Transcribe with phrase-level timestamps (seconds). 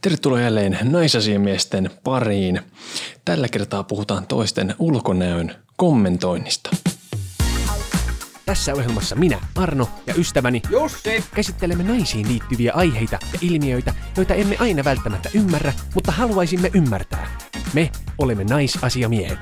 [0.00, 2.60] Tervetuloa jälleen naisasiamiesten pariin.
[3.24, 6.70] Tällä kertaa puhutaan toisten ulkonäön kommentoinnista.
[8.46, 11.24] Tässä ohjelmassa minä, Arno ja ystäväni Jussi!
[11.34, 17.38] käsittelemme naisiin liittyviä aiheita ja ilmiöitä, joita emme aina välttämättä ymmärrä, mutta haluaisimme ymmärtää.
[17.72, 19.38] Me olemme naisasiamiehet.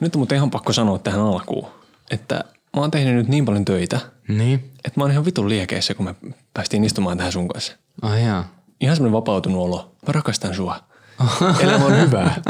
[0.00, 1.66] Nyt on muuten ihan pakko sanoa tähän alkuun,
[2.10, 2.34] että
[2.76, 4.70] mä oon tehnyt nyt niin paljon töitä, Niin?
[4.86, 6.14] että mä oon ihan vitun liekeissä, kun me
[6.54, 7.76] päästiin istumaan tähän sun kanssa.
[8.02, 8.56] Ai jaa.
[8.80, 9.92] Ihan semmoinen vapautunut olo.
[10.06, 10.80] Mä rakastan sua.
[11.60, 12.40] Elämä on hyvää.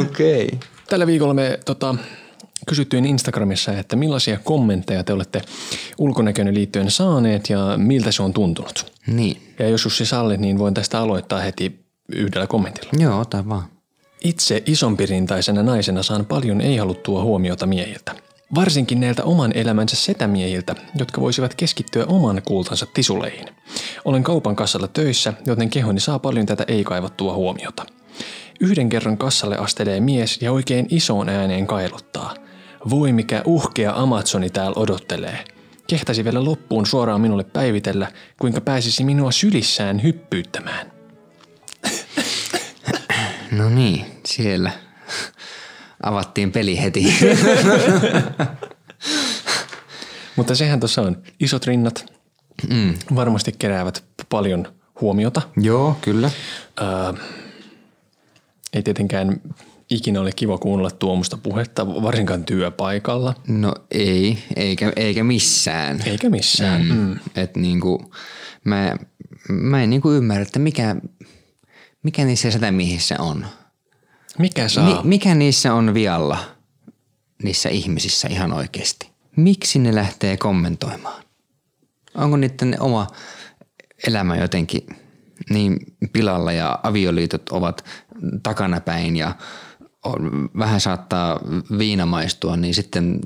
[0.00, 0.44] Okei.
[0.44, 0.58] Okay.
[0.88, 1.94] Tällä viikolla me tota,
[2.66, 5.42] kysyttiin Instagramissa, että millaisia kommentteja te olette
[5.98, 8.92] ulkonäköön liittyen saaneet ja miltä se on tuntunut.
[9.06, 9.54] Niin.
[9.58, 12.90] Ja jos Jussi sallit, niin voin tästä aloittaa heti yhdellä kommentilla.
[12.98, 13.64] Joo, ota vaan.
[14.24, 18.14] Itse isompirintaisena naisena saan paljon ei-haluttua huomiota miehiltä.
[18.54, 23.48] Varsinkin näiltä oman elämänsä setämiehiltä, jotka voisivat keskittyä oman kultansa tisuleihin.
[24.04, 27.86] Olen kaupan kassalla töissä, joten kehoni saa paljon tätä ei-kaivattua huomiota.
[28.60, 32.34] Yhden kerran kassalle astelee mies ja oikein isoon ääneen kailottaa.
[32.90, 35.44] Voi mikä uhkea Amazoni täällä odottelee.
[35.86, 40.92] Kehtasi vielä loppuun suoraan minulle päivitellä, kuinka pääsisi minua sylissään hyppyyttämään.
[43.50, 44.85] No niin, siellä
[46.02, 47.14] avattiin peli heti.
[50.36, 51.22] Mutta sehän tuossa on.
[51.40, 52.12] Isot rinnat
[52.70, 52.94] mm.
[53.14, 55.42] varmasti keräävät paljon huomiota.
[55.56, 56.30] Joo, kyllä.
[56.80, 57.14] Ää,
[58.72, 59.40] ei tietenkään
[59.90, 66.02] ikinä ole kiva kuunnella tuomusta puhetta, varsinkaan työpaikalla, No ei, eikä, eikä missään.
[66.06, 66.82] eikä missään.
[66.82, 66.94] Mm.
[66.94, 67.18] Mm.
[67.36, 68.12] Et niinku,
[68.64, 68.96] mä,
[69.48, 70.96] mä en niinku ymmärrä, että mikä,
[72.02, 73.46] mikä niissä sätämiehissä on.
[74.38, 75.02] Mikä saa?
[75.02, 76.38] Mi, mikä niissä on vialla,
[77.42, 79.10] niissä ihmisissä ihan oikeasti?
[79.36, 81.22] Miksi ne lähtee kommentoimaan?
[82.14, 83.06] Onko niiden oma
[84.06, 84.86] elämä jotenkin
[85.50, 85.78] niin
[86.12, 87.84] pilalla ja avioliitot ovat
[88.42, 89.34] takanapäin ja
[90.04, 91.40] on, vähän saattaa
[91.78, 93.18] viina maistua, niin sitten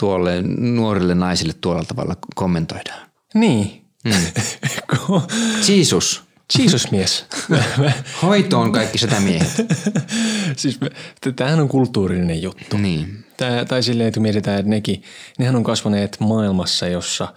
[0.00, 3.08] tuolle nuorille naisille tuolla tavalla kommentoidaan.
[3.34, 3.84] Niin.
[4.04, 4.12] Mm.
[5.68, 6.27] Jeesus,
[6.58, 7.26] Jesus mies.
[8.22, 9.52] hoitoon kaikki sitä miehet.
[10.56, 10.80] siis
[11.36, 12.76] tämähän on kulttuurinen juttu.
[12.76, 13.24] Niin.
[13.36, 15.02] Tää, tai silleen, että mietitään, että nekin,
[15.38, 17.34] nehän on kasvaneet maailmassa, jossa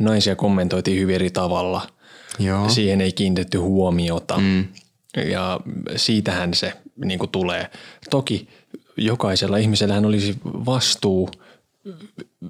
[0.00, 1.86] naisia kommentoitiin hyvin eri tavalla.
[2.38, 2.68] Joo.
[2.68, 4.38] Siihen ei kiinnitetty huomiota.
[4.38, 4.64] Mm.
[5.30, 5.60] Ja
[5.96, 6.72] siitähän se
[7.04, 7.70] niin kuin tulee.
[8.10, 8.48] Toki
[8.96, 11.30] jokaisella ihmisellähän olisi vastuu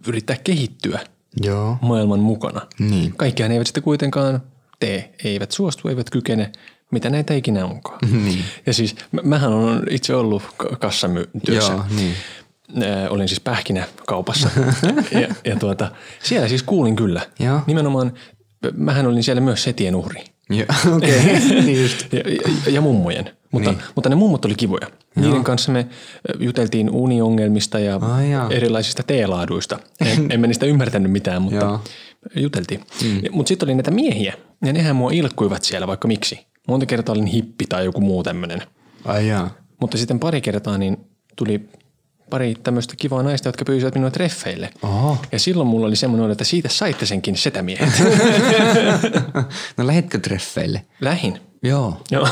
[0.06, 1.00] yrittää kehittyä
[1.42, 1.76] Joo.
[1.82, 2.66] maailman mukana.
[2.78, 3.12] Niin.
[3.16, 4.42] Kaikkihan eivät sitä kuitenkaan
[4.86, 6.52] tee, eivät suostu, eivät kykene,
[6.90, 7.98] mitä näitä ikinä onkaan.
[8.24, 8.44] Niin.
[8.66, 11.72] Ja siis mä- mähän on itse ollut k- kassatyössä.
[11.72, 12.14] Joo, niin.
[13.10, 14.50] Olin siis pähkinäkaupassa
[15.20, 15.90] ja, ja tuota,
[16.22, 17.20] siellä siis kuulin kyllä.
[17.38, 17.60] Joo.
[17.66, 18.12] Nimenomaan,
[18.76, 20.24] mähän olin siellä myös setien uhri.
[20.50, 20.66] Joo.
[20.96, 21.10] Okay.
[21.64, 22.12] niin just.
[22.12, 23.30] Ja, ja, ja mummojen.
[23.52, 23.82] Mutta, niin.
[23.94, 24.86] mutta ne mummot oli kivoja.
[25.16, 25.26] Joo.
[25.26, 25.86] Niiden kanssa me
[26.38, 28.50] juteltiin uniongelmista ja Ai jaa.
[28.50, 29.78] erilaisista teelaaduista.
[30.00, 31.80] En, emme niistä ymmärtänyt mitään, mutta Joo.
[32.36, 32.80] juteltiin.
[33.04, 33.20] Mm.
[33.30, 34.34] Mutta sitten oli näitä miehiä,
[34.64, 36.46] ja nehän mua ilkkuivat siellä vaikka miksi.
[36.68, 38.62] Monta kertaa olin hippi tai joku muu tämmöinen.
[39.04, 39.50] Ai jaa.
[39.80, 40.96] Mutta sitten pari kertaa niin
[41.36, 41.68] tuli
[42.30, 44.70] pari tämmöistä kivaa naista, jotka pyysivät minua treffeille.
[44.82, 45.18] Oho.
[45.32, 47.90] Ja silloin mulla oli semmoinen että siitä saitte senkin setämiehet.
[49.76, 50.84] No lähetkö treffeille?
[51.00, 51.40] Lähin.
[51.62, 52.00] Joo.
[52.10, 52.28] Joo.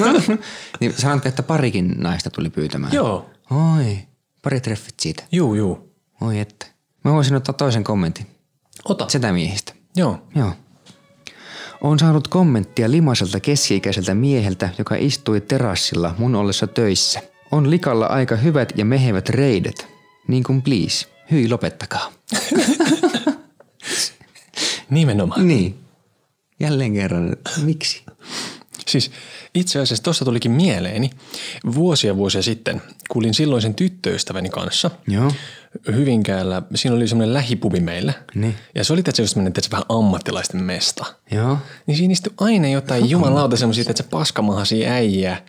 [0.80, 2.92] niin sanotko, että parikin naista tuli pyytämään?
[2.92, 3.30] Joo.
[3.50, 3.98] Oi,
[4.42, 5.22] pari treffit siitä.
[5.32, 5.94] Juu, juu.
[6.20, 6.66] Oi että.
[7.04, 8.26] Mä voisin ottaa toisen kommentin.
[8.84, 9.08] Ota.
[9.08, 9.72] Setämiehistä.
[9.96, 10.18] Joo.
[10.34, 10.52] Joo.
[11.84, 17.20] Olen saanut kommenttia limaiselta keski-ikäiseltä mieheltä, joka istui terassilla mun ollessa töissä.
[17.50, 19.88] On likalla aika hyvät ja mehevät reidet.
[20.28, 21.06] Niin kuin please.
[21.30, 22.12] Hyi, lopettakaa.
[24.90, 25.48] Nimenomaan.
[25.48, 25.78] Niin.
[26.60, 27.36] Jälleen kerran.
[27.62, 28.02] Miksi?
[28.86, 29.10] Siis
[29.54, 31.10] itse asiassa tuossa tulikin mieleeni.
[31.74, 35.32] Vuosia vuosia sitten kuulin silloisen tyttöystäväni kanssa Joo.
[35.92, 36.62] Hyvinkäällä.
[36.74, 38.12] Siinä oli semmoinen lähipubi meillä.
[38.34, 38.54] Niin.
[38.74, 41.04] Ja se oli tietysti semmoinen tietysti vähän ammattilaisten mesta.
[41.30, 41.58] Joo.
[41.86, 45.42] Niin siinä istui aina jotain jumalauta semmoisia, että se paskamahasia äijä.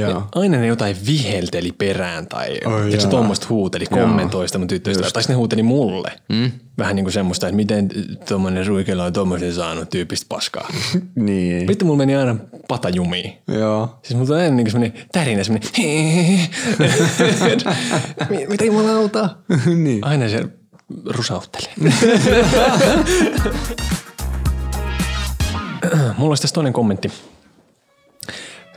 [0.00, 5.10] Ja aina ne jotain vihelteli perään tai oh, se tuommoista huuteli, kommentoi sitä mun tyttöystävää.
[5.10, 6.12] Tai ne huuteli mulle.
[6.28, 6.52] Mm.
[6.78, 7.88] Vähän niin kuin semmoista, että miten
[8.28, 10.68] tuommoinen ruikela on tuommoisen saanut tyyppistä paskaa.
[11.14, 11.68] Niin.
[11.68, 12.36] Vittu, mulla meni aina
[12.68, 13.32] pata jumiin.
[13.48, 13.98] Joo.
[14.02, 15.70] Siis mulla on aina niin semmoinen tärinä, semmoinen
[18.30, 19.28] Mi- mitä jumalauta?
[19.76, 20.04] niin.
[20.04, 20.44] Aina se
[21.06, 21.72] rusauttelee.
[26.18, 27.10] mulla olisi tässä toinen kommentti.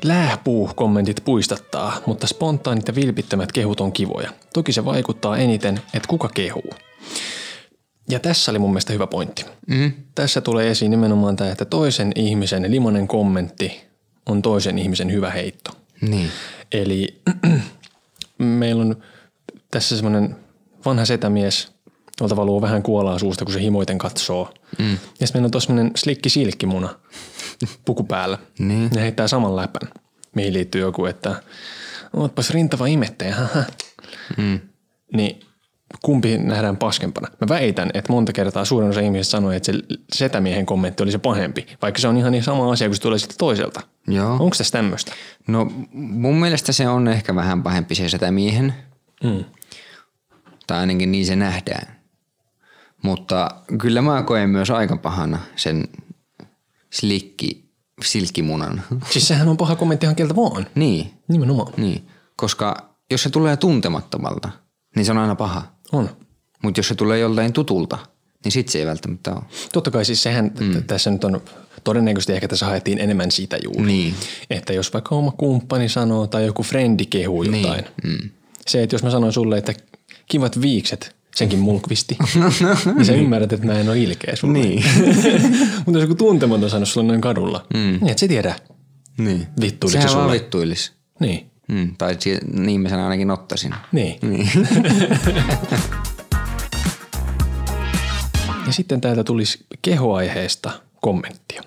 [0.04, 4.32] Läähpuu-kommentit puistattaa, mutta spontaanit ja vilpittömät kehut on kivoja.
[4.54, 6.74] Toki se vaikuttaa eniten, että kuka kehuu.
[8.10, 9.46] Ja tässä oli mun mielestä hyvä pointti.
[9.68, 9.92] Mm.
[10.16, 13.82] Tässä tulee esiin nimenomaan tämä, että toisen ihmisen limonen kommentti
[14.26, 15.72] on toisen ihmisen hyvä heitto.
[16.02, 16.30] Niin.
[16.72, 17.22] Eli
[18.38, 18.96] meillä on
[19.72, 20.36] tässä semmoinen
[20.86, 21.72] vanha setämies,
[22.22, 24.54] jolta valuu vähän kuolaa suusta, kun se himoiten katsoo.
[24.80, 24.92] Mm.
[24.92, 27.00] Ja sitten meillä on tuossa semmoinen slikki silkkimuna
[27.86, 28.38] puku päällä.
[28.59, 28.89] Niin.
[28.95, 29.89] Ne heittää saman läpän,
[30.36, 31.36] mihin liittyy joku, että
[32.13, 33.36] ootpas rintava imettäjä.
[33.36, 33.63] haha."
[34.38, 34.59] Mm.
[35.13, 35.39] Niin
[36.01, 37.27] kumpi nähdään paskempana?
[37.42, 39.80] Mä väitän, että monta kertaa suurin osa ihmisistä sanoo, että se
[40.13, 43.19] setämiehen kommentti oli se pahempi, vaikka se on ihan niin sama asia kuin se tulee
[43.19, 43.81] sitten toiselta.
[44.07, 44.31] Joo.
[44.31, 45.12] Onko tässä tämmöistä?
[45.48, 48.74] No mun mielestä se on ehkä vähän pahempi se setämiehen.
[49.24, 49.44] Mm.
[50.68, 51.98] Tai ainakin niin se nähdään.
[53.01, 53.50] Mutta
[53.81, 55.83] kyllä mä koen myös aika pahana sen
[56.94, 57.69] slikki,
[58.06, 58.81] silkkimunan.
[59.12, 60.68] Siis sehän on paha kommentti ihan keltä vaan.
[60.75, 61.74] niin, Nimenomaan.
[61.78, 62.07] niin.
[62.36, 64.50] Koska jos se tulee tuntemattomalta,
[64.95, 65.63] niin se on aina paha.
[65.92, 66.10] On.
[66.63, 67.98] Mutta jos se tulee joltain tutulta,
[68.44, 69.44] niin sit se ei välttämättä ole.
[69.74, 70.84] Totta kai siis sehän mm.
[70.84, 71.42] tässä nyt on,
[71.84, 73.86] todennäköisesti ehkä tässä haettiin enemmän siitä juuri.
[73.86, 74.16] Niin.
[74.50, 77.86] Että jos vaikka oma kumppani sanoo tai joku frendi kehuu jotain.
[78.04, 78.30] Mm.
[78.68, 79.74] Se, että jos mä sanoin sulle, että
[80.25, 82.18] kivat viikset, senkin mulkvisti,
[82.95, 84.54] niin sä ymmärrät, että mä en ole ilkeä sulle.
[84.60, 84.84] Niin.
[85.86, 87.80] Mutta jos joku tuntematon sanoo sulle noin kadulla, mm.
[87.80, 88.56] niin et se tiedä.
[89.18, 89.48] niin.
[89.62, 90.34] Vittuiliko se Sehän vaan sulle?
[90.44, 90.94] vittuilis.
[91.19, 91.51] Niin.
[91.68, 91.95] Mm.
[91.98, 93.74] Tai si- niin mä sen ainakin ottaisin.
[93.92, 94.19] Niin.
[94.22, 94.50] Niin.
[98.68, 101.62] Ja sitten täältä tulisi kehoaiheesta kommenttia.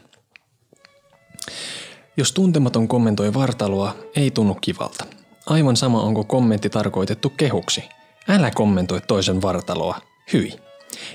[2.16, 5.04] Jos tuntematon kommentoi vartaloa, ei tunnu kivalta.
[5.46, 7.82] Aivan sama onko kommentti tarkoitettu kehuksi.
[8.30, 10.00] Älä kommentoi toisen vartaloa.
[10.32, 10.52] Hyi.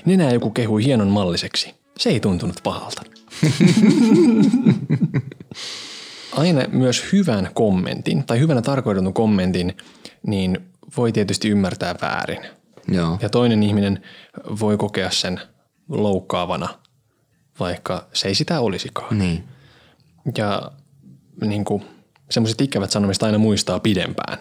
[0.04, 1.74] Nenää joku kehui hienon malliseksi.
[1.98, 3.02] Se ei tuntunut pahalta.
[6.32, 9.76] Aina myös hyvän kommentin tai hyvänä tarkoitetun kommentin
[10.26, 10.58] niin
[10.96, 12.46] voi tietysti ymmärtää väärin.
[12.88, 13.18] Joo.
[13.22, 14.02] Ja toinen ihminen
[14.60, 15.40] voi kokea sen
[15.88, 16.68] loukkaavana,
[17.60, 19.18] vaikka se ei sitä olisikaan.
[19.18, 19.44] Niin.
[20.38, 20.72] Ja
[21.40, 21.84] niin kuin,
[22.30, 24.38] semmoiset ikävät sanomiset aina muistaa pidempään.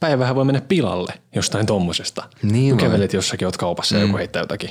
[0.00, 2.28] Päivähän voi mennä pilalle jostain tommosesta.
[2.42, 4.00] Niin Kun kävelet jossakin, oot kaupassa mm.
[4.00, 4.70] ja joku heittää jotakin.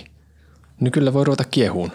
[0.80, 1.92] Nyt kyllä voi ruveta kiehuun.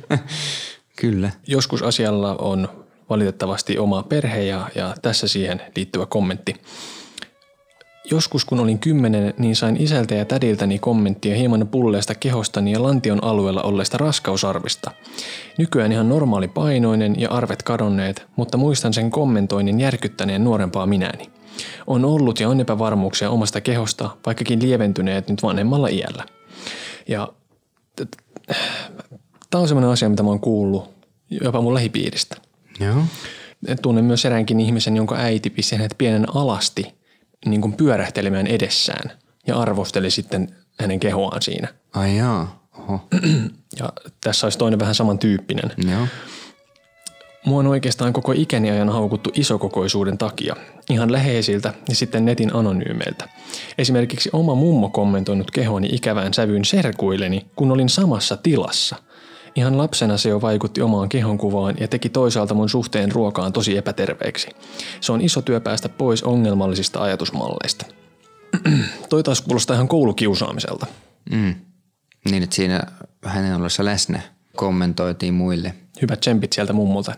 [1.00, 1.30] Kyllä.
[1.46, 2.68] Joskus asialla on
[3.10, 6.54] valitettavasti oma perhe ja, ja tässä siihen liittyvä kommentti.
[8.10, 13.24] Joskus kun olin kymmenen, niin sain isältä ja tädiltäni kommenttia hieman pulleesta kehostani ja lantion
[13.24, 14.90] alueella olleesta raskausarvista.
[15.58, 21.30] Nykyään ihan normaali painoinen ja arvet kadonneet, mutta muistan sen kommentoinnin järkyttäneen nuorempaa minäni.
[21.86, 26.26] On ollut ja on epävarmuuksia omasta kehosta, vaikkakin lieventyneet nyt vanhemmalla iällä.
[27.08, 27.28] Ja
[29.50, 30.90] tämä on sellainen asia, mitä mä oon kuullut
[31.30, 32.36] jopa mun lähipiiristä.
[32.80, 33.02] Joo.
[33.82, 36.94] Tunnen myös eräänkin ihmisen, jonka äiti pisti hänet pienen alasti
[37.46, 39.12] niin kuin pyörähtelemään edessään
[39.46, 41.68] ja arvosteli sitten hänen kehoaan siinä.
[41.92, 42.68] Ai jaa.
[42.78, 43.08] Oho.
[43.78, 45.72] Ja tässä olisi toinen vähän samantyyppinen.
[45.90, 46.06] Joo.
[47.46, 50.56] Mua on oikeastaan koko ikäni ajan haukuttu isokokoisuuden takia,
[50.90, 53.28] ihan läheisiltä ja sitten netin anonyymeiltä.
[53.78, 58.96] Esimerkiksi oma mummo kommentoinut kehoni ikävään sävyyn serkuilleni, kun olin samassa tilassa.
[59.54, 64.48] Ihan lapsena se jo vaikutti omaan kehonkuvaan ja teki toisaalta mun suhteen ruokaan tosi epäterveeksi.
[65.00, 67.86] Se on iso työ päästä pois ongelmallisista ajatusmalleista.
[69.08, 70.86] Toi taas kuulostaa ihan koulukiusaamiselta.
[71.30, 71.54] Mm.
[72.30, 72.82] Niin, että siinä
[73.24, 74.20] hänen ollessa läsnä
[74.56, 75.74] kommentoitiin muille.
[76.02, 77.14] Hyvät tsempit sieltä mummulta.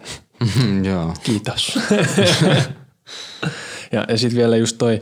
[0.82, 1.14] Joo.
[1.22, 1.78] Kiitos.
[3.92, 4.98] ja ja sitten vielä just toi,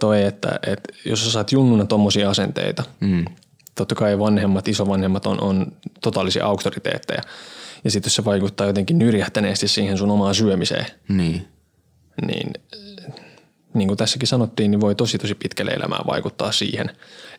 [0.00, 3.24] toi että, että jos sä saat junnuna tommosia asenteita, Mm.
[3.74, 5.66] totta kai vanhemmat, isovanhemmat on, on
[6.02, 7.22] totaalisia auktoriteetteja.
[7.84, 11.48] Ja sitten jos se vaikuttaa jotenkin nyrjähtäneesti siihen sun omaan syömiseen, Niin.
[12.26, 12.50] niin
[13.74, 16.90] niin kuin tässäkin sanottiin, niin voi tosi tosi pitkälle elämään vaikuttaa siihen,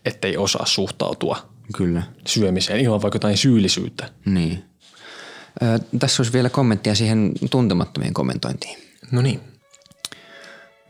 [0.05, 2.03] ettei osaa suhtautua Kyllä.
[2.27, 4.09] syömiseen ilman vaikka jotain syyllisyyttä.
[4.25, 4.63] Niin.
[5.63, 8.77] Ö, tässä olisi vielä kommenttia siihen tuntemattomien kommentointiin.
[9.11, 9.39] No niin.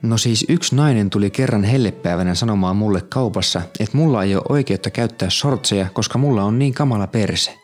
[0.01, 4.89] No siis yksi nainen tuli kerran hellepäivänä sanomaan mulle kaupassa, että mulla ei ole oikeutta
[4.89, 7.58] käyttää sortseja, koska mulla on niin kamala perse.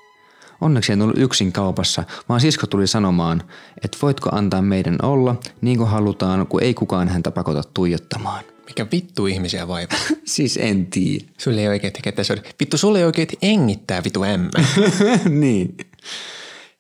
[0.62, 3.44] Onneksi en ollut yksin kaupassa, vaan sisko tuli sanomaan,
[3.84, 8.44] että voitko antaa meidän olla niin kuin halutaan, kun ei kukaan häntä pakota tuijottamaan.
[8.66, 9.98] Mikä vittu ihmisiä vaivaa?
[10.26, 11.26] siis en tiedä.
[11.38, 12.38] Sulle ei oikein tekee tässä.
[12.60, 14.50] Vittu, sulle ei oikein engittää vitu ämmä.
[15.30, 15.78] niin.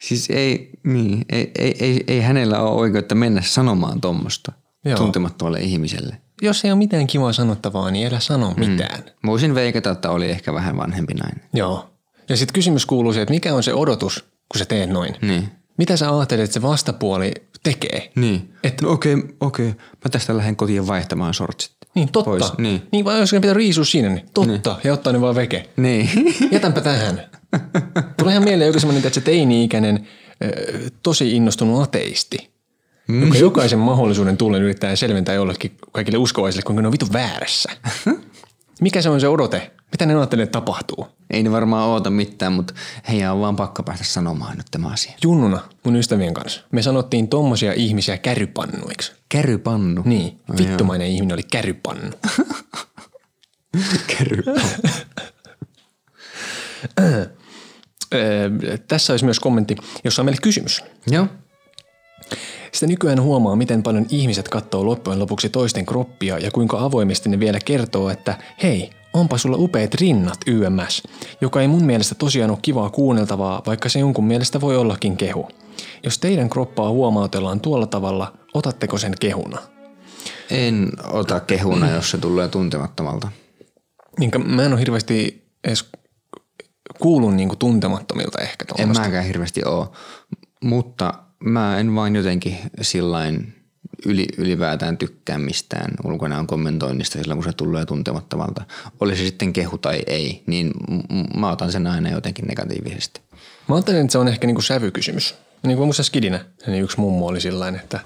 [0.01, 4.51] Siis ei, niin, ei, ei, ei, ei hänellä ole oikeutta mennä sanomaan tuommoista
[4.97, 6.17] tuntemattomalle ihmiselle.
[6.41, 8.99] Jos ei ole mitään kivaa sanottavaa, niin älä sano mitään.
[8.99, 9.27] Mm.
[9.27, 11.41] Voisin veikata, että oli ehkä vähän vanhempi nainen.
[11.53, 11.89] Joo.
[12.29, 15.15] Ja sitten kysymys kuuluu se, että mikä on se odotus, kun sä teet noin?
[15.21, 15.49] Niin.
[15.77, 17.31] Mitä sä ajattelet, että se vastapuoli
[17.63, 18.11] tekee?
[18.15, 18.53] Niin.
[18.63, 19.67] Että- no okei, okei.
[19.67, 21.71] Mä tästä lähden kotiin vaihtamaan sortsit.
[21.95, 22.29] Niin, totta.
[22.29, 22.81] Pois, niin.
[22.91, 24.09] niin vai ne pitää riisua sinne?
[24.09, 24.73] Niin, totta.
[24.73, 24.81] Niin.
[24.83, 25.69] Ja ottaa ne vaan veke.
[25.77, 26.09] Niin.
[26.51, 27.21] Jätänpä tähän.
[28.17, 30.07] Tulee ihan mieleen joku semmoinen, että se teini-ikäinen,
[31.03, 32.49] tosi innostunut ateisti,
[33.07, 33.23] mm.
[33.23, 37.71] joka jokaisen mahdollisuuden tullen yrittää selventää jollekin kaikille uskovaisille, kuinka ne on vitu väärässä.
[38.81, 39.71] Mikä se on se odote?
[39.91, 41.07] Mitä ne ajattelee, että tapahtuu?
[41.29, 42.73] Ei ne varmaan oota mitään, mutta
[43.09, 45.13] heidän on vaan pakko päästä sanomaan nyt tämä asia.
[45.23, 46.61] Junnuna mun ystävien kanssa.
[46.71, 49.11] Me sanottiin tommosia ihmisiä kärypannuiksi.
[49.29, 50.01] Kärypannu.
[50.05, 52.17] Niin, vittumainen ihminen oli kärypannu.
[54.17, 54.61] Kärypannu.
[58.13, 58.50] Öö,
[58.88, 60.84] tässä olisi myös kommentti, jossa on meille kysymys.
[61.07, 61.27] Joo.
[62.72, 67.39] Sitä nykyään huomaa, miten paljon ihmiset katsoo loppujen lopuksi toisten kroppia ja kuinka avoimesti ne
[67.39, 71.03] vielä kertoo, että hei, onpa sulla upeat rinnat YMS,
[71.41, 75.50] joka ei mun mielestä tosiaan ole kivaa kuunneltavaa, vaikka se jonkun mielestä voi ollakin kehu.
[76.03, 79.57] Jos teidän kroppaa huomautellaan tuolla tavalla, otatteko sen kehuna?
[80.50, 83.31] En ota kehuna, jos se tulee tuntemattomalta.
[84.19, 85.86] Minkä mä en ole hirveästi edes
[86.99, 89.03] kuullut niinku tuntemattomilta ehkä En tuommoista.
[89.03, 89.93] mäkään hirveästi oo.
[90.63, 91.13] Mutta
[91.43, 93.53] mä en vain jotenkin sillain
[94.05, 98.63] yli, ylipäätään tykkää mistään ulkonäön kommentoinnista silloin, kun se tulee tuntemattomalta.
[98.99, 100.71] Oli se sitten kehu tai ei, niin
[101.09, 103.21] m- mä otan sen aina jotenkin negatiivisesti.
[103.67, 105.35] Mä ajattelen, että se on ehkä niinku sävykysymys.
[105.63, 107.99] Niin kuin musta skidinä, niin yksi mummo oli sillain, että,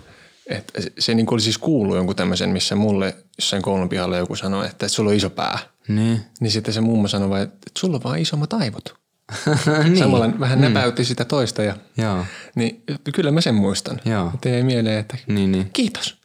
[0.48, 4.66] että se niinku oli siis kuullut jonkun tämmöisen, missä mulle jossain koulun pihalla joku sanoi,
[4.66, 5.60] että, että sulla on iso pää.
[5.88, 6.22] Niin.
[6.40, 8.96] Niin sitten se mummo sanoi että sulla on vaan isommat aivot.
[9.84, 9.98] niin.
[9.98, 11.64] Samalla vähän näpäytti sitä toista.
[11.64, 12.26] Ja, Joo.
[12.56, 12.84] niin
[13.14, 14.02] kyllä mä sen muistan.
[14.06, 14.32] Joo.
[14.64, 15.70] Mieleen, että Niin, niin.
[15.74, 16.22] kiitos.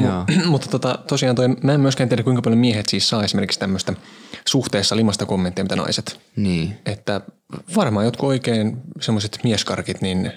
[0.00, 3.60] Mu- mutta tota, tosiaan toi, mä en myöskään tiedä, kuinka paljon miehet siis saa esimerkiksi
[3.60, 3.92] tämmöistä
[4.48, 6.20] suhteessa limasta kommentteja, mitä naiset.
[6.36, 6.76] Niin.
[6.86, 7.20] Että
[7.76, 10.32] varmaan jotkut oikein semmoiset mieskarkit, niin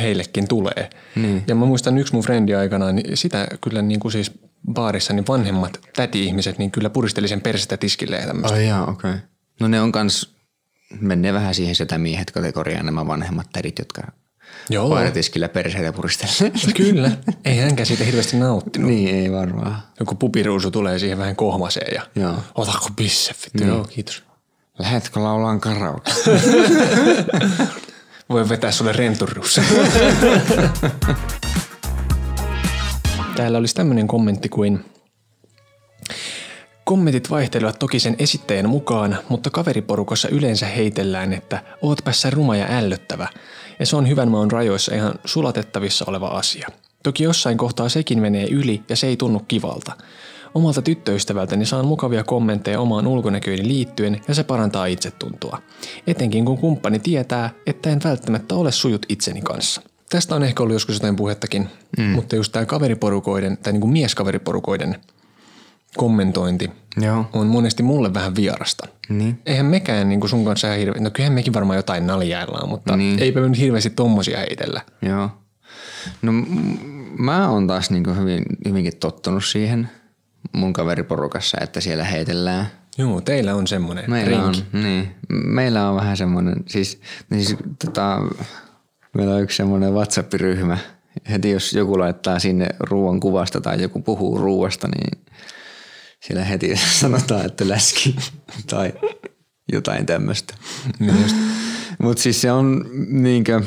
[0.00, 0.90] heillekin tulee.
[1.14, 1.44] Niin.
[1.46, 4.32] Ja mä muistan yksi mun frendi aikanaan, niin sitä kyllä niin kuin siis
[4.72, 8.56] baarissa niin vanhemmat täti-ihmiset niin kyllä puristeli sen persettä tiskille ja tämmöistä.
[8.56, 9.10] Ai jaa, okei.
[9.10, 9.22] Okay.
[9.60, 10.34] No ne on kans,
[11.00, 14.02] menee vähän siihen sitä miehet kategoriaan nämä vanhemmat tädit, jotka
[14.70, 14.88] Joo.
[14.88, 16.52] paaritiskillä perseitä puristelee.
[16.76, 17.10] Kyllä.
[17.44, 18.90] Ei hänkään siitä hirveästi nauttinut.
[18.90, 19.82] niin, ei varmaan.
[20.00, 22.34] Joku pupiruusu tulee siihen vähän kohmaseen ja Joo.
[22.54, 23.58] otako vittu.
[23.58, 23.68] Niin.
[23.68, 24.22] Joo, kiitos.
[24.78, 26.12] Lähetkö laulaan karaoke?
[28.28, 29.62] Voi vetää sulle renturuussa.
[33.36, 34.84] Täällä olisi tämmöinen kommentti kuin
[36.86, 42.66] Kommentit vaihtelevat toki sen esittäjän mukaan, mutta kaveriporukassa yleensä heitellään, että ootpä sä ruma ja
[42.70, 43.28] ällöttävä,
[43.78, 46.68] ja se on hyvän maun rajoissa ihan sulatettavissa oleva asia.
[47.02, 49.92] Toki jossain kohtaa sekin menee yli ja se ei tunnu kivalta.
[50.56, 55.62] Omalta tyttöystävältäni saan mukavia kommentteja omaan ulkonäköihin liittyen ja se parantaa itsetuntoa.
[56.06, 59.82] Etenkin kun kumppani tietää, että en välttämättä ole sujut itseni kanssa.
[60.10, 62.04] Tästä on ehkä ollut joskus jotain puhettakin, mm.
[62.04, 64.96] mutta just tämä kaveriporukoiden tai niinku mieskaveriporukoiden
[65.96, 66.70] kommentointi
[67.00, 67.24] Joo.
[67.32, 68.88] on monesti mulle vähän vierasta.
[69.08, 69.38] Niin.
[69.46, 73.16] Eihän mekään niin kuin sun kanssa hirveästi, no kyllähän mekin varmaan jotain naljaillaan, mutta niin.
[73.16, 73.22] Niin.
[73.22, 74.80] eipä me nyt hirveästi tommosia heitellä.
[75.02, 75.30] Joo.
[76.22, 76.44] No m-
[77.18, 79.88] mä oon taas niinku hyvin, hyvinkin tottunut siihen
[80.52, 82.66] mun kaveriporukassa, että siellä heitellään.
[82.98, 84.64] Joo, teillä on semmoinen Meillä rinki.
[84.74, 87.00] on, niin, meillä on vähän semmoinen, siis,
[87.30, 88.22] niin siis tota,
[89.14, 90.78] meillä on yksi semmoinen WhatsApp-ryhmä.
[91.30, 95.24] Heti jos joku laittaa sinne ruoan kuvasta tai joku puhuu ruoasta, niin
[96.20, 98.16] siellä heti sanotaan, että läski
[98.70, 98.92] tai
[99.72, 100.54] jotain tämmöistä.
[101.98, 103.62] Mutta siis se on niinkö,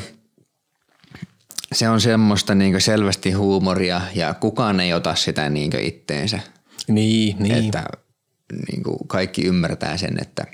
[1.72, 6.40] se on semmoista niinkö selvästi huumoria ja kukaan ei ota sitä niinkö itteensä.
[6.90, 7.64] Niin, niin.
[7.64, 7.84] Että
[8.70, 10.46] niinkö kaikki ymmärtää sen, että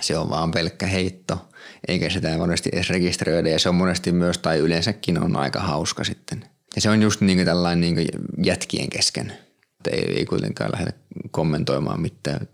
[0.00, 1.48] se on vaan pelkkä heitto,
[1.88, 6.04] eikä sitä monesti edes rekisteröidä ja se on monesti myös tai yleensäkin on aika hauska
[6.04, 6.44] sitten.
[6.74, 8.06] Ja se on just niin kuin tällainen niin kuin
[8.44, 9.32] jätkien kesken.
[9.76, 10.90] Että ei, ei kuitenkaan lähde
[11.30, 12.48] kommentoimaan mitään.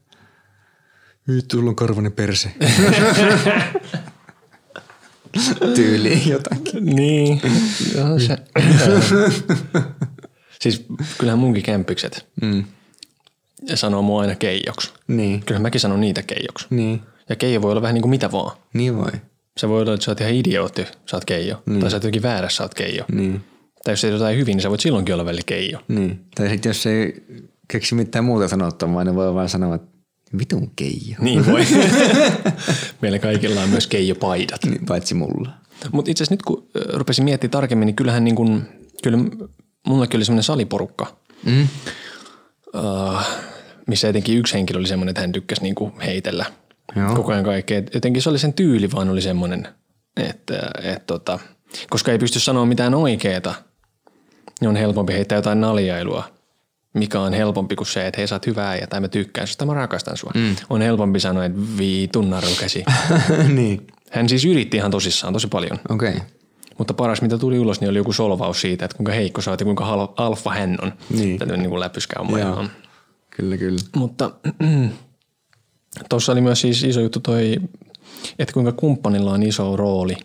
[1.29, 2.53] Vittu, sulla on karvani perse.
[5.75, 6.87] Tyyliin jotakin.
[6.87, 7.43] Niin.
[7.95, 8.39] Joo, se.
[10.63, 10.85] siis
[11.19, 12.65] kyllähän munkin kämpykset Mm.
[13.75, 14.91] sanoo mua aina keijoksi.
[15.09, 15.41] Niin.
[15.41, 16.67] Kyllähän mäkin sanon niitä keijoksi.
[16.71, 17.01] Niin.
[17.29, 18.57] Ja keijo voi olla vähän niin kuin mitä vaan.
[18.75, 19.11] Niin voi.
[19.57, 21.63] Se voi olla, että sä oot ihan idiootti, sä oot keijo.
[21.67, 21.81] Niin.
[21.81, 23.05] Tai sä oot jotenkin väärässä, sä oot keijo.
[23.13, 23.41] Niin.
[23.85, 25.79] Tai jos teet jotain hyvin, niin sä voit silloinkin olla välillä keijo.
[25.89, 26.21] Niin.
[26.35, 27.25] Tai sitten jos ei
[27.69, 29.89] keksi mitään muuta sanottavaa, niin voi vaan sanoa, että
[30.39, 31.17] vitun keijo.
[31.21, 31.65] Niin voi.
[33.03, 34.65] Meillä kaikilla on myös keijopaidat.
[34.65, 35.51] Niin, paitsi mulla.
[35.93, 38.63] Mutta itse asiassa nyt kun rupesin miettimään tarkemmin, niin kyllähän niin kun,
[39.03, 39.19] kyllä
[39.87, 41.69] mullakin oli semmoinen saliporukka, Mm.
[42.77, 43.21] uh,
[43.87, 46.45] missä etenkin yksi henkilö oli semmoinen, että hän tykkäsi niin kuin heitellä
[46.97, 47.15] Joo.
[47.15, 47.83] koko ajan kaikkea.
[47.95, 49.69] Jotenkin se oli sen tyyli vaan oli semmoinen,
[50.17, 51.39] että, että tota,
[51.91, 53.55] Koska ei pysty sanoa mitään oikeeta,
[54.61, 56.25] niin on helpompi heittää jotain naljailua,
[56.95, 59.67] mikä on helpompi kuin se, että hei sä oot hyvää ja tai mä tykkään susta,
[59.67, 60.31] mä rakastan sua.
[60.35, 60.57] Mm.
[60.71, 62.85] On helpompi sanoa, että viitun narukäsi.
[63.49, 63.87] niin.
[64.11, 65.79] Hän siis yritti ihan tosissaan tosi paljon.
[65.89, 66.11] Okei.
[66.11, 66.21] Okay.
[66.83, 69.57] Mutta paras, mitä tuli ulos, niin oli joku solvaus siitä, että kuinka heikko sä ja
[69.65, 70.93] kuinka hal- alfa hän on.
[71.11, 71.39] Niin.
[71.39, 72.71] Tätä niin kuin läpyskää on.
[73.31, 73.79] Kyllä, kyllä.
[73.97, 74.31] Mutta
[76.09, 77.57] tuossa oli myös siis iso juttu toi,
[78.39, 80.17] että kuinka kumppanilla on iso rooli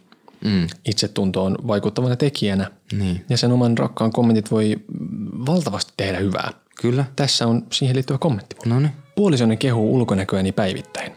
[0.42, 0.68] Mm.
[0.86, 2.72] itsetuntoon vaikuttavana tekijänä.
[2.98, 3.26] Niin.
[3.30, 4.76] Ja sen oman rakkaan kommentit voi
[5.46, 6.52] valtavasti tehdä hyvää.
[6.82, 7.06] Kyllä.
[7.16, 8.56] Tässä on siihen liittyvä kommentti.
[8.66, 8.92] No niin.
[9.16, 11.12] Puolisoni kehuu ulkonäköäni päivittäin.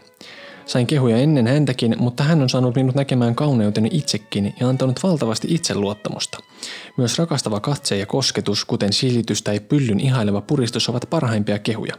[0.65, 5.47] Sain kehuja ennen häntäkin, mutta hän on saanut minut näkemään kauneuteni itsekin ja antanut valtavasti
[5.51, 6.37] itseluottamusta.
[6.97, 11.93] Myös rakastava katse ja kosketus, kuten silitys tai pyllyn ihaileva puristus ovat parhaimpia kehuja.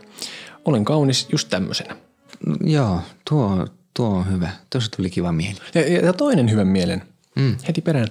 [0.64, 1.96] Olen kaunis just tämmöisenä.
[2.64, 3.00] Joo,
[3.30, 4.50] tuo, tuo on hyvä.
[4.70, 5.58] Tuossa tuli kiva mieli.
[5.74, 7.02] Ja, ja toinen hyvän mielen,
[7.36, 7.56] mm.
[7.68, 8.08] heti perään.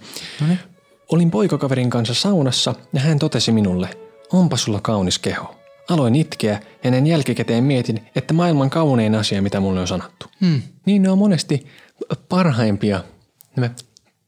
[1.12, 3.90] Olin poikakaverin kanssa saunassa ja hän totesi minulle,
[4.34, 5.61] onpa sulla kaunis keho.
[5.92, 10.26] Aloin itkeä ja näin jälkikäteen mietin, että maailman kaunein asia, mitä mulle on sanottu.
[10.40, 10.62] Mm.
[10.86, 11.68] Niin ne on monesti
[12.30, 13.04] parhaimpia,
[13.56, 13.70] nämä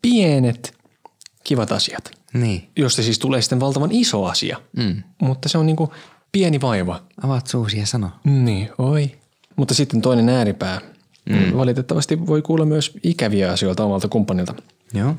[0.01, 0.77] pienet,
[1.43, 2.69] kivat asiat, Niin.
[2.77, 4.57] josta siis tulee sitten valtavan iso asia.
[4.77, 5.03] Mm.
[5.21, 5.93] Mutta se on niinku
[6.31, 7.03] pieni vaiva.
[7.23, 8.09] Avaat suusi ja sano.
[8.23, 9.11] Niin, oi.
[9.55, 10.81] Mutta sitten toinen ääripää.
[11.29, 11.57] Mm.
[11.57, 14.55] Valitettavasti voi kuulla myös ikäviä asioita omalta kumppanilta.
[14.93, 15.15] Joo.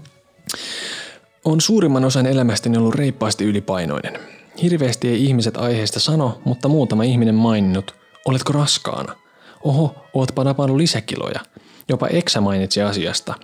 [1.45, 4.19] On suurimman osan elämästäni ollut reippaasti ylipainoinen.
[4.63, 7.95] Hirveästi ei ihmiset aiheesta sano, mutta muutama ihminen maininnut,
[8.25, 9.17] oletko raskaana?
[9.65, 11.41] Oho, ootpa napannut lisäkiloja.
[11.89, 13.35] Jopa Eksä mainitsi asiasta.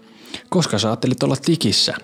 [0.48, 1.94] Koska sä ajattelit olla tikissä?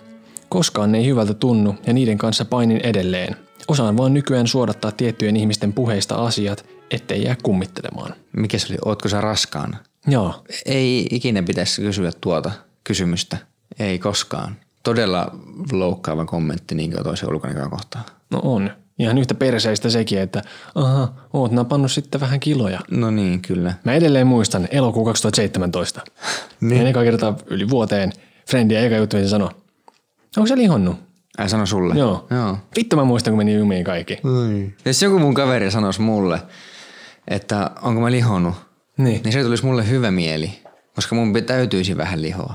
[0.49, 3.37] Koskaan ne ei hyvältä tunnu ja niiden kanssa painin edelleen.
[3.69, 8.15] Osaan vaan nykyään suodattaa tiettyjen ihmisten puheista asiat, ettei jää kummittelemaan.
[8.37, 8.79] Mikä se oli?
[8.85, 9.77] Ootko sä raskaana?
[10.07, 12.51] Joo, Ei ikinä pitäisi kysyä tuota
[12.85, 13.37] kysymystä.
[13.79, 14.57] Ei koskaan.
[14.83, 15.31] Todella
[15.73, 18.05] loukkaava kommentti niin toisen ulkonäköä kohtaan.
[18.31, 18.71] no on.
[18.99, 20.43] Ihan yhtä perseistä sekin, että
[20.75, 22.81] aha, oot napannut sitten vähän kiloja.
[22.91, 23.75] No niin, kyllä.
[23.85, 26.01] Mä edelleen muistan elokuu 2017.
[26.61, 26.83] Niin.
[26.83, 28.13] Ja eka kertaa yli vuoteen
[28.51, 29.51] Frendiä eka juttu, mitä se sanoi.
[30.37, 30.97] Onko se lihonnut?
[31.39, 31.95] Ai sano sulle?
[31.95, 32.27] Joo.
[32.31, 32.59] Joo.
[32.77, 34.19] Vittu mä muistan, kun meni jumiin kaikki.
[34.85, 36.43] Jos joku mun kaveri sanoisi mulle,
[37.29, 38.55] että onko mä lihonnut,
[38.99, 39.21] Niin.
[39.23, 40.63] niin se tulisi mulle hyvä mieli,
[40.95, 42.55] koska mun täytyisi vähän lihoa.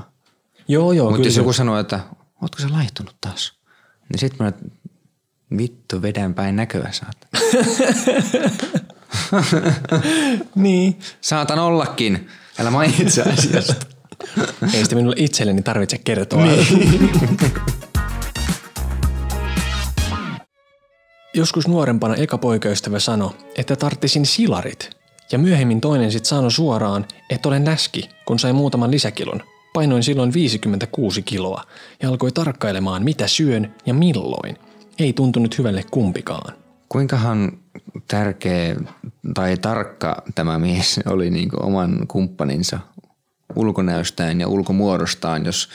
[0.68, 2.00] Joo, joo, Mutta jos se- joku sanoo, että
[2.42, 3.52] ootko sä laihtunut taas,
[4.08, 4.52] niin sit mä
[5.58, 7.16] vittu vedän päin näköä saat.
[10.54, 10.98] Niin.
[11.20, 12.28] Saatan ollakin.
[12.58, 13.74] Älä mainitse asiasta.
[14.74, 16.44] Ei sitä minulle itselleni tarvitse kertoa.
[16.44, 17.10] Niin.
[21.34, 24.90] Joskus nuorempana eka poikaystävä sanoi, että tarttisin silarit.
[25.32, 29.42] Ja myöhemmin toinen sitten sanoi suoraan, että olen läski, kun sai muutaman lisäkilon.
[29.72, 31.64] Painoin silloin 56 kiloa
[32.02, 34.56] ja alkoi tarkkailemaan, mitä syön ja milloin.
[34.98, 36.54] Ei tuntunut hyvälle kumpikaan.
[36.88, 37.52] Kuinkahan
[38.08, 38.76] tärkeä
[39.34, 42.80] tai tarkka tämä mies oli niin oman kumppaninsa
[43.56, 45.68] ulkonäöstään ja ulkomuodostaan, jos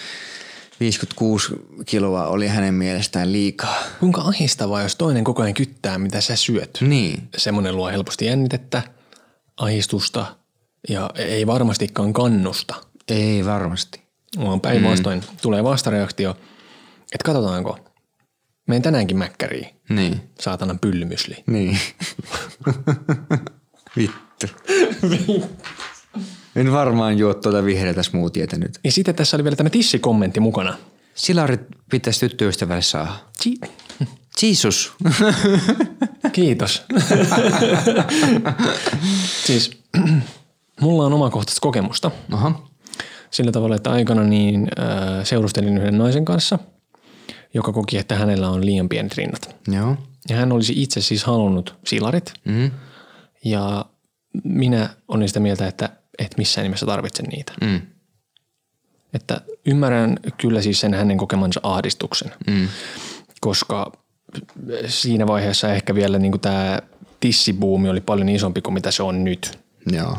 [0.79, 1.53] 56
[1.85, 3.75] kiloa oli hänen mielestään liikaa.
[3.99, 6.77] Kuinka ahistavaa, jos toinen koko ajan kyttää, mitä sä syöt.
[6.81, 8.81] Niin, Semmoinen luo helposti jännitettä,
[9.57, 10.25] ahistusta
[10.89, 12.75] ja ei varmastikaan kannusta.
[13.07, 14.01] ei varmasti.
[14.39, 15.37] Vaan päinvastoin mm.
[15.41, 16.29] tulee vastareaktio,
[17.13, 17.86] että katsotaanko.
[18.67, 19.67] Menen tänäänkin mäkkäriin.
[19.89, 20.21] Niin.
[20.39, 21.43] Saatanan pyllymysli.
[21.47, 21.77] Niin.
[23.97, 24.47] Vittu.
[26.55, 28.79] en varmaan juo tuota vihreätä smoothieta nyt.
[28.83, 30.77] Ja sitten tässä oli vielä tämä tissikommentti mukana.
[31.15, 33.11] Silarit pitäisi tyttöystävälle saada.
[33.43, 33.69] Chi-
[34.41, 34.93] Jesus.
[36.33, 36.83] Kiitos.
[39.45, 39.81] siis
[40.81, 42.67] mulla on omakohtaista kokemusta Aha.
[43.31, 46.59] sillä tavalla, että aikana niin äh, seurustelin yhden naisen kanssa,
[47.53, 49.55] joka koki, että hänellä on liian pienet rinnat.
[49.67, 49.97] Joo.
[50.29, 52.33] Ja hän olisi itse siis halunnut silarit.
[52.45, 52.71] Mm.
[53.45, 53.85] Ja
[54.43, 57.53] minä olin sitä mieltä, että et missään nimessä tarvitse niitä.
[57.61, 57.81] Mm.
[59.13, 62.67] Että ymmärrän kyllä siis sen hänen kokemansa ahdistuksen, Mm.
[63.41, 63.91] koska
[64.87, 66.79] siinä vaiheessa ehkä vielä niin tämä
[67.19, 69.59] tissibuumi oli paljon isompi kuin mitä se on nyt.
[69.91, 70.17] Joo.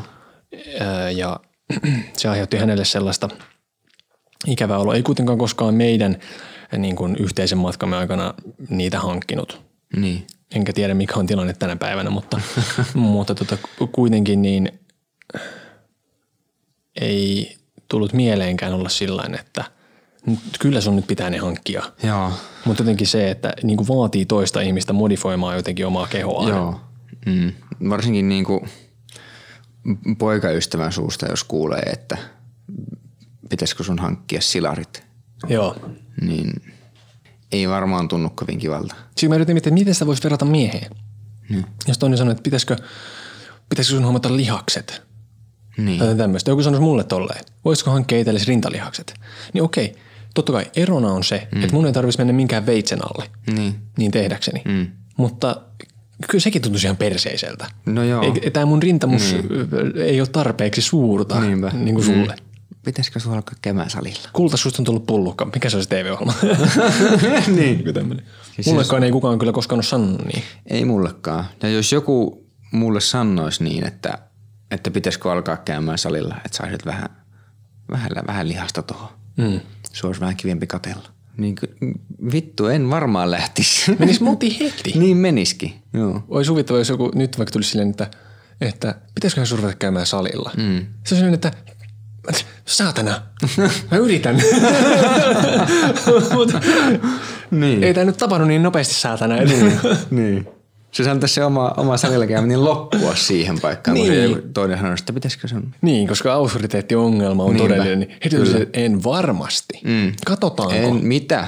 [1.17, 1.41] Ja
[2.17, 3.29] se aiheutti hänelle sellaista
[4.47, 4.95] ikävää oloa.
[4.95, 6.19] Ei kuitenkaan koskaan meidän
[6.77, 8.35] niin kuin yhteisen matkamme aikana
[8.69, 9.63] niitä hankkinut.
[9.97, 10.27] Niin.
[10.55, 12.41] Enkä tiedä mikä on tilanne tänä päivänä, mutta,
[12.95, 13.59] mutta tota,
[13.93, 14.79] kuitenkin niin
[17.01, 17.57] ei
[17.89, 19.65] tullut mieleenkään olla sillain, että
[20.61, 21.83] kyllä sun nyt pitää ne hankkia.
[22.03, 22.33] Joo.
[22.65, 26.49] Mutta jotenkin se, että niin kuin vaatii toista ihmistä modifoimaan jotenkin omaa kehoaan.
[26.49, 26.81] Joo.
[27.27, 27.53] Mm.
[27.91, 28.67] Varsinkin niinku
[30.19, 32.19] poikaystävän suusta, jos kuulee, että
[33.51, 35.05] pitäisikö sun hankkia silarit,
[35.49, 35.77] Joo.
[36.21, 36.53] Niin
[37.53, 38.95] ei varmaan tunnu kovin kivalta.
[39.17, 40.91] Siis mä yritin miettiä, että miten sitä voisi verrata mieheen.
[41.49, 41.67] Niin.
[41.89, 42.77] Jos toinen sanoi, että pitäisikö,
[43.69, 45.03] pitäisikö sun huomata lihakset.
[45.79, 45.99] Niin.
[45.99, 46.51] Tai tämmöistä.
[46.51, 49.15] Joku sanoisi mulle tolleen, voisiko hankkia itsellesi rintalihakset.
[49.55, 49.97] Niin okei,
[50.35, 51.63] totta kai erona on se, mm.
[51.63, 53.75] että mun ei tarvitsisi mennä minkään veitsen alle Niin.
[53.99, 54.63] niin tehdäkseni.
[54.65, 54.87] Mm.
[55.17, 55.63] Mutta
[56.31, 57.67] kyllä sekin tuntuisi ihan perseiseltä.
[57.87, 58.23] No joo.
[58.43, 60.01] Ei, tämä mun rintamus mm.
[60.01, 61.71] ei ole tarpeeksi suurta Niinpä.
[61.75, 62.35] niin kuin sulle.
[62.41, 62.48] Mm.
[62.89, 64.29] Pitäisikö sulla alkaa käymään salilla?
[64.33, 65.45] Kulta, susta on tullut pullukka.
[65.45, 66.35] Mikä se on se TV-ohjelma?
[67.57, 67.85] niin.
[67.85, 68.15] Joku.
[68.55, 70.43] Siis Mullekaan ei kukaan kyllä koskaan ole sanonut niin.
[70.67, 71.45] Ei mullekaan.
[71.63, 74.19] Ja jos joku mulle sanoisi niin, että,
[74.71, 77.09] että pitäisikö alkaa käymään salilla, että saisit vähän,
[77.91, 79.09] vähän, vähän lihasta tuohon.
[79.37, 79.61] Mm.
[79.93, 81.09] Se olisi vähän kivempi katella.
[81.37, 81.57] Niin
[82.33, 83.91] vittu, en varmaan lähtisi.
[83.99, 84.93] Menis moti heti.
[84.99, 86.25] niin meniski, joo.
[86.29, 88.11] Olisi huvittava, jos joku nyt vaikka tulisi silleen, että,
[88.61, 90.51] että pitäisiköhän sun käymään salilla.
[90.57, 90.87] Mm.
[91.05, 91.53] Se on silleen, että
[92.69, 93.23] saatana,
[93.91, 94.43] mä yritän.
[96.35, 96.61] Mutta
[97.51, 97.85] Niin.
[97.85, 99.37] ei tämä nyt tapahdu niin nopeasti saatana.
[99.37, 99.73] Niin.
[100.11, 100.49] niin.
[100.93, 104.31] Se sanotaan se oma, oma salilla käyminen loppua siihen paikkaan, niin.
[104.33, 105.75] kun se toinen sanoo, että pitäisikö sun...
[105.83, 107.69] niin, koska autoriteettiongelma on Niinpä.
[107.75, 107.99] todellinen.
[108.01, 109.81] Niin heti on se, että en varmasti.
[109.85, 110.13] Mm.
[110.27, 110.75] Katsotaanko?
[110.75, 111.47] En, mitä?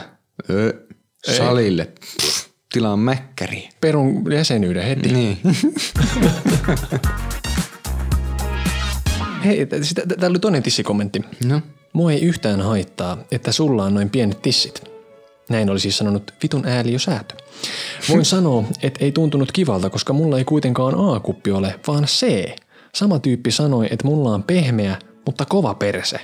[0.51, 0.75] Ö,
[1.37, 1.85] salille.
[2.23, 3.69] Pff, tilaan mäkkäri.
[3.81, 5.13] Perun jäsenyyden heti.
[5.13, 5.39] Niin.
[9.45, 11.25] Hei, täällä oli toinen tissikommentti.
[11.45, 11.61] no.
[11.93, 14.91] Mua ei yhtään haittaa, että sulla on noin pienet tissit.
[15.49, 17.35] Näin oli siis sanonut vitun ääli jo säätö.
[18.09, 22.51] Voin sanoa, että ei tuntunut kivalta, koska mulla ei kuitenkaan A-kuppi ole, vaan C.
[22.95, 26.21] Sama tyyppi sanoi, että mulla on pehmeä, mutta kova perse.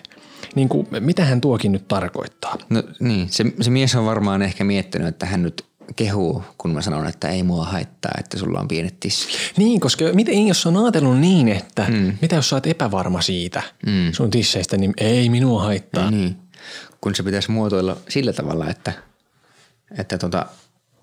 [0.55, 2.59] Niin kuin, mitä hän tuokin nyt tarkoittaa?
[2.71, 5.65] No niin, se, se mies on varmaan ehkä miettinyt, että hän nyt
[5.97, 9.31] kehuu, kun mä sanon, että ei mua haittaa, että sulla on pienet tissit.
[9.57, 12.19] Niin, koska miten jos on ajatellut niin, että mm.
[12.21, 14.13] mitä jos sä oot epävarma siitä mm.
[14.13, 16.11] sun tisseistä, niin ei minua haittaa.
[16.11, 16.37] Niin,
[17.01, 18.93] kun se pitäisi muotoilla sillä tavalla, että,
[19.99, 20.47] että tota,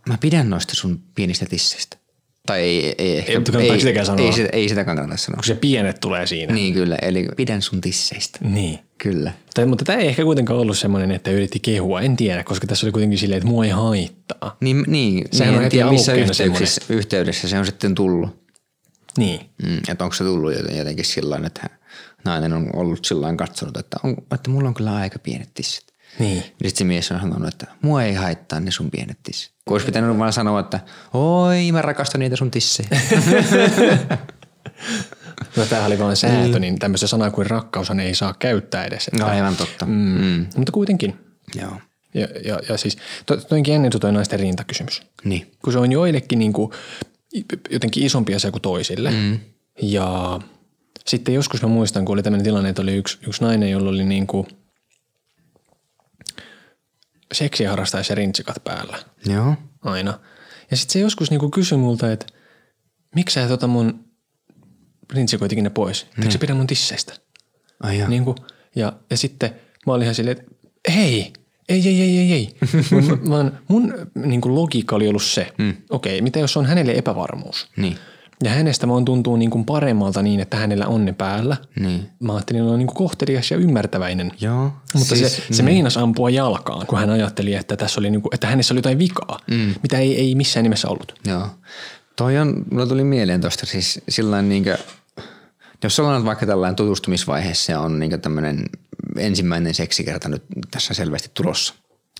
[0.10, 1.98] mä pidän noista sun pienistä tisseistä.
[2.48, 3.32] Tai ei, ei ehkä.
[3.32, 4.26] Ei, mutta sitäkään sanoa.
[4.26, 5.36] Ei, sitä, ei sitäkään kannata sanoa.
[5.36, 6.54] Kun se pienet tulee siinä.
[6.54, 8.40] Niin kyllä, eli pidän sun tisseistä.
[8.42, 8.80] niin.
[8.98, 9.34] Kyllä.
[9.54, 12.02] Tai, mutta tämä ei ehkä kuitenkaan ollut semmoinen, että yritti kehua.
[12.02, 14.58] En tiedä, koska tässä oli kuitenkin silleen, että mua ei haittaa.
[14.62, 18.44] Niin, niin, Sehän niin on en tiedä, missä yhteydessä, yhteydessä se on sitten tullut.
[19.18, 19.40] Niin.
[19.64, 21.70] Mm, että onko se tullut joten- jotenkin sillä tavalla, että
[22.26, 25.93] nainen on ollut sillä tavalla katsonut, että, on, että mulla on kyllä aika pienet tissit.
[26.20, 26.38] Niin.
[26.38, 29.54] Ja sitten se mies on sanonut, että mua ei haittaa ne sun pienet tissit.
[29.66, 30.80] Kun olisi pitänyt vaan sanoa, että
[31.14, 32.90] oi mä rakastan niitä sun tissejä.
[35.58, 39.08] No tämähän oli vain säätö, niin tämmöistä sanaa kuin rakkaushan ei saa käyttää edes.
[39.08, 39.86] Että, no aivan totta.
[39.86, 40.22] mm.
[40.22, 40.46] Mm.
[40.58, 41.16] Mutta kuitenkin.
[41.56, 41.72] Joo.
[42.14, 45.02] Ja, ja, ja siis to, toinkin ennen toi naisten rintakysymys.
[45.24, 45.52] Niin.
[45.64, 46.72] Kun se on joillekin niin kuin,
[47.70, 49.12] jotenkin isompi asia kuin toisille.
[49.12, 49.40] Mm.
[49.82, 50.40] Ja
[51.06, 54.04] sitten joskus mä muistan, kun oli tämmöinen tilanne, että oli yksi, yksi nainen, jolla oli
[54.06, 54.48] niin kuin
[57.34, 59.56] seksiä harrastaessa ja rintsikat päällä Joo.
[59.82, 60.20] aina.
[60.72, 62.26] Ja sitten se joskus niinku kysyi multa, että
[63.16, 64.06] miksi sä et ota mun
[65.14, 66.08] rintsikoita ikinä pois?
[66.18, 67.14] Eikö se pidä mun tisseistä?
[67.84, 68.10] Ai joo.
[68.10, 68.36] Niinku,
[68.76, 70.52] ja, ja sitten mä olin ihan silleen, että
[70.92, 71.34] hei,
[71.70, 72.56] ei, ei, ei, ei, ei.
[72.92, 75.76] mun, vaan mun niinku logiikka oli ollut se, mm.
[75.90, 77.68] okei, okay, mitä jos on hänelle epävarmuus?
[77.78, 77.98] Niin.
[78.44, 81.58] Ja hänestä vaan tuntuu niinku paremmalta niin, että hänellä on ne päällä.
[81.80, 82.10] Niin.
[82.20, 84.32] Mä ajattelin, että on niinku kohtelias ja ymmärtäväinen.
[84.40, 84.72] Joo.
[84.94, 88.48] Mutta siis, se, se meinas ampua jalkaan, kun hän ajatteli, että, tässä oli niinku, että
[88.48, 89.74] hänessä oli jotain vikaa, mm.
[89.84, 91.20] mitä ei, ei missään nimessä ollut.
[91.28, 91.48] Joo.
[92.16, 94.78] Toi on, mulla tuli mieleen tosta siis sillain niinkö,
[95.84, 98.66] jos ollaan vaikka tällainen tutustumisvaiheessa ja on niinkö tämmöinen
[99.18, 101.74] ensimmäinen seksikerta nyt tässä selvästi tulossa,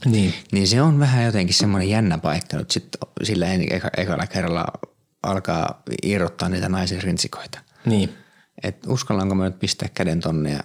[0.06, 0.34] Niin.
[0.52, 2.88] niin se on vähän jotenkin semmoinen jännä paikka nyt sit
[3.24, 4.66] sillä en- eka, ekalla kerralla
[5.24, 7.60] alkaa irrottaa niitä naisen rintsikoita.
[7.86, 8.14] Niin.
[8.64, 10.60] Et uskallanko mä nyt pistää käden tonne ja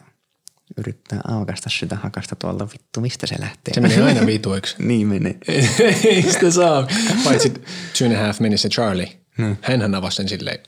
[0.76, 3.74] yrittää aukasta sitä hakasta tuolta vittu, mistä se lähtee.
[3.74, 4.76] Se menee aina vituiksi.
[4.88, 5.34] niin menee.
[6.04, 6.86] ei sitä saa.
[7.24, 7.50] Paitsi
[7.98, 9.18] two and a half minutes se Charlie.
[9.38, 9.56] Hmm.
[9.62, 10.58] Hänhän avasi sen silleen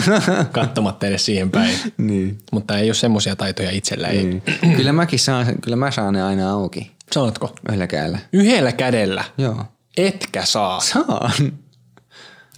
[0.52, 1.76] katsomatta edes siihen päin.
[1.98, 2.38] niin.
[2.52, 4.08] Mutta ei ole semmoisia taitoja itsellä.
[4.08, 4.24] Ei.
[4.24, 4.42] niin.
[4.76, 7.54] kyllä mäkin saan, kyllä mä saan ne aina auki Saatko?
[7.68, 8.18] yhdellä kädellä.
[8.32, 9.24] Yhdellä kädellä.
[9.38, 9.64] Joo.
[9.96, 10.80] Etkä saa.
[10.80, 11.32] Saan.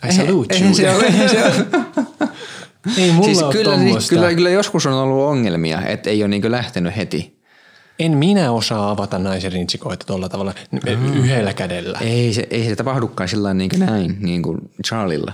[0.09, 0.75] I salute you.
[0.75, 1.67] Se ole, eihän se.
[2.99, 6.51] Ei mulla siis kyllä, siis kyllä, kyllä, joskus on ollut ongelmia, että ei ole niinku
[6.51, 7.37] lähtenyt heti.
[7.99, 10.55] En minä osaa avata naisen rintsikoita tuolla tavalla
[11.15, 11.99] yhdellä kädellä.
[11.99, 15.33] Ei se, ei se tapahdukaan sillä niin kuin näin, niin kuin Charlilla.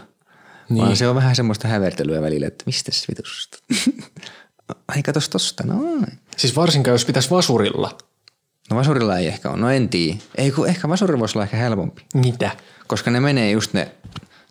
[0.68, 0.84] Niin.
[0.84, 3.58] Vaan se on vähän semmoista hävertelyä välillä, että mistä se vitusta.
[4.88, 6.06] Ai katos tosta, noin.
[6.36, 7.98] Siis varsinkaan jos pitäisi vasurilla.
[8.70, 10.18] No vasurilla ei ehkä ole, no en tiedä.
[10.34, 12.02] Ei kun ehkä vasuri voisi olla ehkä helpompi.
[12.14, 12.50] Mitä?
[12.86, 13.92] Koska ne menee just ne,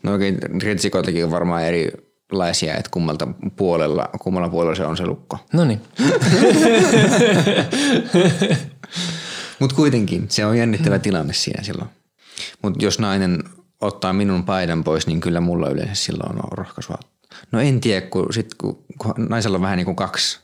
[0.03, 5.37] no oikein ritsikoitakin on varmaan erilaisia, että kummalta puolella, kummalla puolella se on se lukko.
[5.53, 5.81] No niin.
[9.59, 11.89] Mutta kuitenkin, se on jännittävä tilanne siinä silloin.
[12.61, 13.43] Mutta jos nainen
[13.81, 16.97] ottaa minun paidan pois, niin kyllä mulla yleensä silloin on rohkaisua.
[17.51, 20.39] No en tiedä, kun, sit, kun, kun naisella on vähän niin kuin kaksi,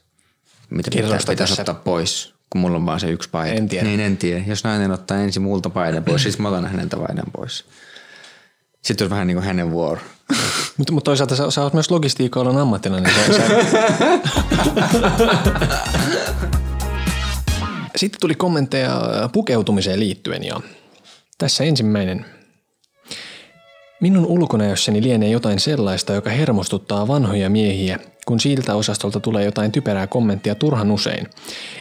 [0.70, 1.62] mitä pitäisi tässä.
[1.62, 3.56] ottaa pois, kun mulla on vaan se yksi paita.
[3.56, 3.86] En tiedä.
[3.86, 4.44] Niin en tiedä.
[4.48, 7.66] Jos nainen ottaa ensin multa paidan pois, siis mä otan häneltä paidan pois.
[8.84, 10.02] Sitten on vähän niin kuin hänen vuoro.
[10.78, 13.14] Mutta mut toisaalta sä, sä oot myös logistiikka-alan ammattilainen.
[13.14, 13.54] Niin sä, sä...
[17.96, 19.02] Sitten tuli kommentteja
[19.34, 20.62] pukeutumiseen liittyen ja
[21.38, 22.26] tässä ensimmäinen.
[24.02, 30.08] Minun ulkonäössäni lienee jotain sellaista, joka hermostuttaa vanhoja miehiä, kun siltä osastolta tulee jotain typerää
[30.08, 31.28] kommenttia turhan usein.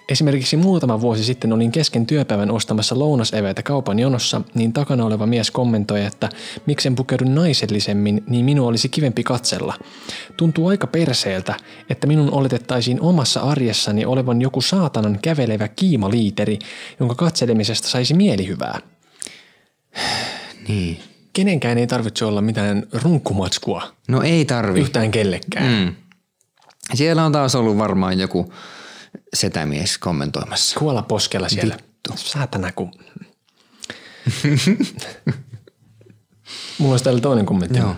[0.09, 5.51] Esimerkiksi muutama vuosi sitten olin kesken työpäivän ostamassa lounaseväitä kaupan jonossa, niin takana oleva mies
[5.51, 6.29] kommentoi, että
[6.67, 9.75] miksen pukeudun naisellisemmin, niin minua olisi kivempi katsella.
[10.37, 11.55] Tuntuu aika perseeltä,
[11.91, 16.59] että minun oletettaisiin omassa arjessani olevan joku saatanan kävelevä kiimaliiteri,
[17.01, 18.81] jonka katselemisesta saisi mielihyvää.
[20.69, 20.99] Niin.
[21.33, 24.81] Kenenkään ei tarvitse olla mitään runkkumatskua No ei tarvi.
[24.81, 25.85] yhtään kellekään.
[25.85, 26.06] Mm.
[26.95, 28.53] Siellä on taas ollut varmaan joku
[29.35, 30.81] setämies kommentoimassa.
[30.81, 31.75] Kuolla poskella siellä.
[31.75, 32.13] Vittu.
[32.17, 32.93] Saatana kun...
[36.79, 37.79] Mulla olisi täällä toinen kommentti.
[37.79, 37.97] Joo.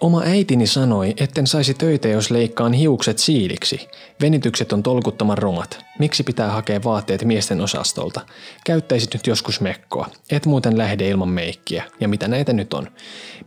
[0.00, 3.88] Oma äitini sanoi, etten saisi töitä, jos leikkaan hiukset siiliksi.
[4.20, 5.84] Venitykset on tolkuttoman rumat.
[5.98, 8.20] Miksi pitää hakea vaatteet miesten osastolta?
[8.64, 10.08] Käyttäisit nyt joskus mekkoa.
[10.30, 11.84] Et muuten lähde ilman meikkiä.
[12.00, 12.88] Ja mitä näitä nyt on?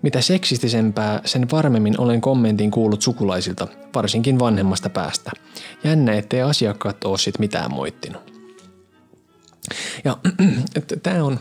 [0.01, 5.31] Mitä seksistisempää, sen varmemmin olen kommentin kuullut sukulaisilta, varsinkin vanhemmasta päästä.
[5.83, 8.33] Jännä, ettei asiakkaat ole sit mitään moittinut.
[10.03, 10.17] Ja
[11.03, 11.39] tämä on,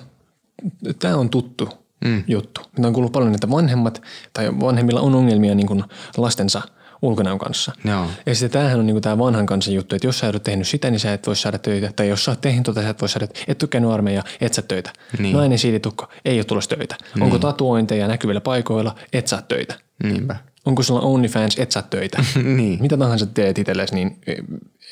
[0.99, 2.23] tää on tuttu mm.
[2.27, 2.61] juttu.
[2.77, 5.85] Mitä on kuullut paljon, että vanhemmat tai vanhemmilla on ongelmia niin kuin
[6.17, 6.63] lastensa
[7.03, 7.73] ulkonäön kanssa.
[7.85, 8.07] Joo.
[8.27, 10.69] Ja sitten tämähän on niin tämä vanhan kansan juttu, että jos sä et ole tehnyt
[10.69, 11.93] sitä, niin sä et voi saada töitä.
[11.97, 14.55] Tai jos sä oot tehnyt tota, sä et voi saada, et ole käynyt armeijaa, et
[14.55, 14.93] saa töitä.
[15.19, 15.37] Niin.
[15.37, 16.97] Nainen siilitukko, ei ole tulossa töitä.
[17.15, 17.23] Niin.
[17.23, 19.75] Onko tatuointeja näkyvillä paikoilla, et saa töitä.
[20.03, 20.37] Niinpä.
[20.65, 22.25] Onko sulla OnlyFans, et saa töitä.
[22.57, 22.79] Niin.
[22.83, 24.19] Mitä tahansa teet itsellesi, niin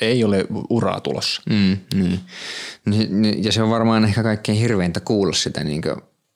[0.00, 1.42] ei ole uraa tulossa.
[1.50, 2.20] Mm, niin.
[2.84, 5.82] Ni- ni- Ja se on varmaan ehkä kaikkein hirveintä kuulla sitä niin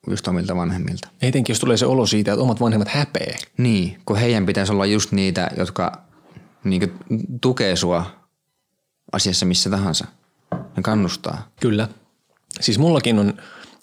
[0.09, 1.07] just omilta vanhemmilta.
[1.21, 3.37] Etenkin jos tulee se olo siitä, että omat vanhemmat häpeää.
[3.57, 6.01] Niin, kun heidän pitäisi olla just niitä, jotka
[6.63, 6.93] niin
[7.41, 8.05] tukee sua
[9.11, 10.07] asiassa missä tahansa
[10.51, 11.47] ja kannustaa.
[11.59, 11.87] Kyllä.
[12.59, 13.33] Siis mullakin on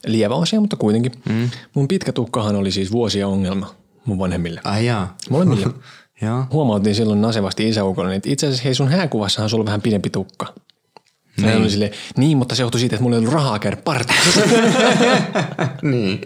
[0.07, 1.12] lievä asia, mutta kuitenkin.
[1.28, 1.50] Mm.
[1.74, 4.61] Mun pitkä tukkahan oli siis vuosia ongelma mun vanhemmille.
[4.64, 5.16] Ai jaa.
[5.31, 5.66] Molemmille.
[6.22, 6.44] Joo.
[6.52, 10.54] Huomautin silloin nasevasti isäukolle, että itse asiassa hei sun hääkuvassahan sulla on vähän pidempi tukka.
[11.46, 11.57] Niin.
[11.57, 14.40] oli silleen, niin, mutta se johtui siitä, että mulla ei ollut rahaa käydä partissa.
[15.83, 16.20] niin.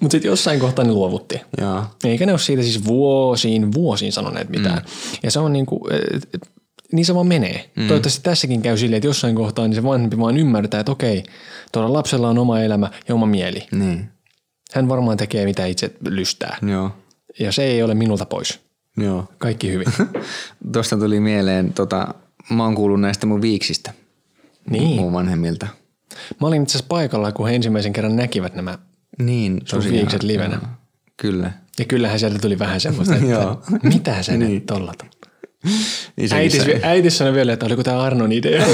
[0.00, 1.40] mutta sitten jossain kohtaa ne luovutti.
[1.60, 1.84] Joo.
[2.04, 4.78] Eikä ne ole siitä siis vuosiin, vuosiin sanoneet mitään.
[4.78, 5.18] Mm.
[5.22, 5.80] Ja se on niin kuin,
[6.92, 7.70] niin se vaan menee.
[7.76, 7.88] Mm.
[7.88, 11.24] Toivottavasti tässäkin käy silleen, että jossain kohtaa niin se vanhempi vaan ymmärtää, että okei,
[11.72, 13.66] tuolla lapsella on oma elämä ja oma mieli.
[13.72, 14.08] Niin.
[14.72, 16.58] Hän varmaan tekee mitä itse lystää.
[16.62, 16.90] Joo.
[17.38, 18.60] Ja se ei ole minulta pois.
[18.96, 19.24] Joo.
[19.38, 19.86] Kaikki hyvin.
[20.72, 22.14] Tuosta tuli mieleen, tota,
[22.50, 23.92] mä oon kuullut näistä mun viiksistä.
[24.70, 25.00] Niin.
[25.00, 25.66] Mun vanhemmilta.
[26.40, 28.78] Mä olin itse asiassa paikalla, kun he ensimmäisen kerran näkivät nämä.
[29.18, 30.58] Niin, Sun viikset livenä.
[30.62, 30.70] Joo.
[31.16, 31.52] Kyllä.
[31.78, 33.62] Ja kyllähän sieltä tuli vähän semmoista, että Joo.
[33.82, 34.54] mitä sä niin.
[34.54, 35.08] nyt tollat on?
[36.32, 38.66] Äitis, äitis sanoi vielä, että oliko tämä Arnon idea.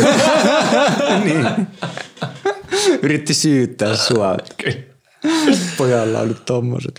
[1.25, 1.47] niin.
[3.03, 4.37] Yritti syyttää sua.
[5.77, 6.95] Pojalla oli tommoset.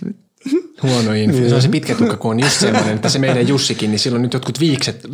[0.82, 1.48] Huono info.
[1.48, 4.22] Se on se pitkä tukka, kun on just semmoinen, että se meidän Jussikin, niin silloin
[4.22, 5.06] nyt jotkut viikset.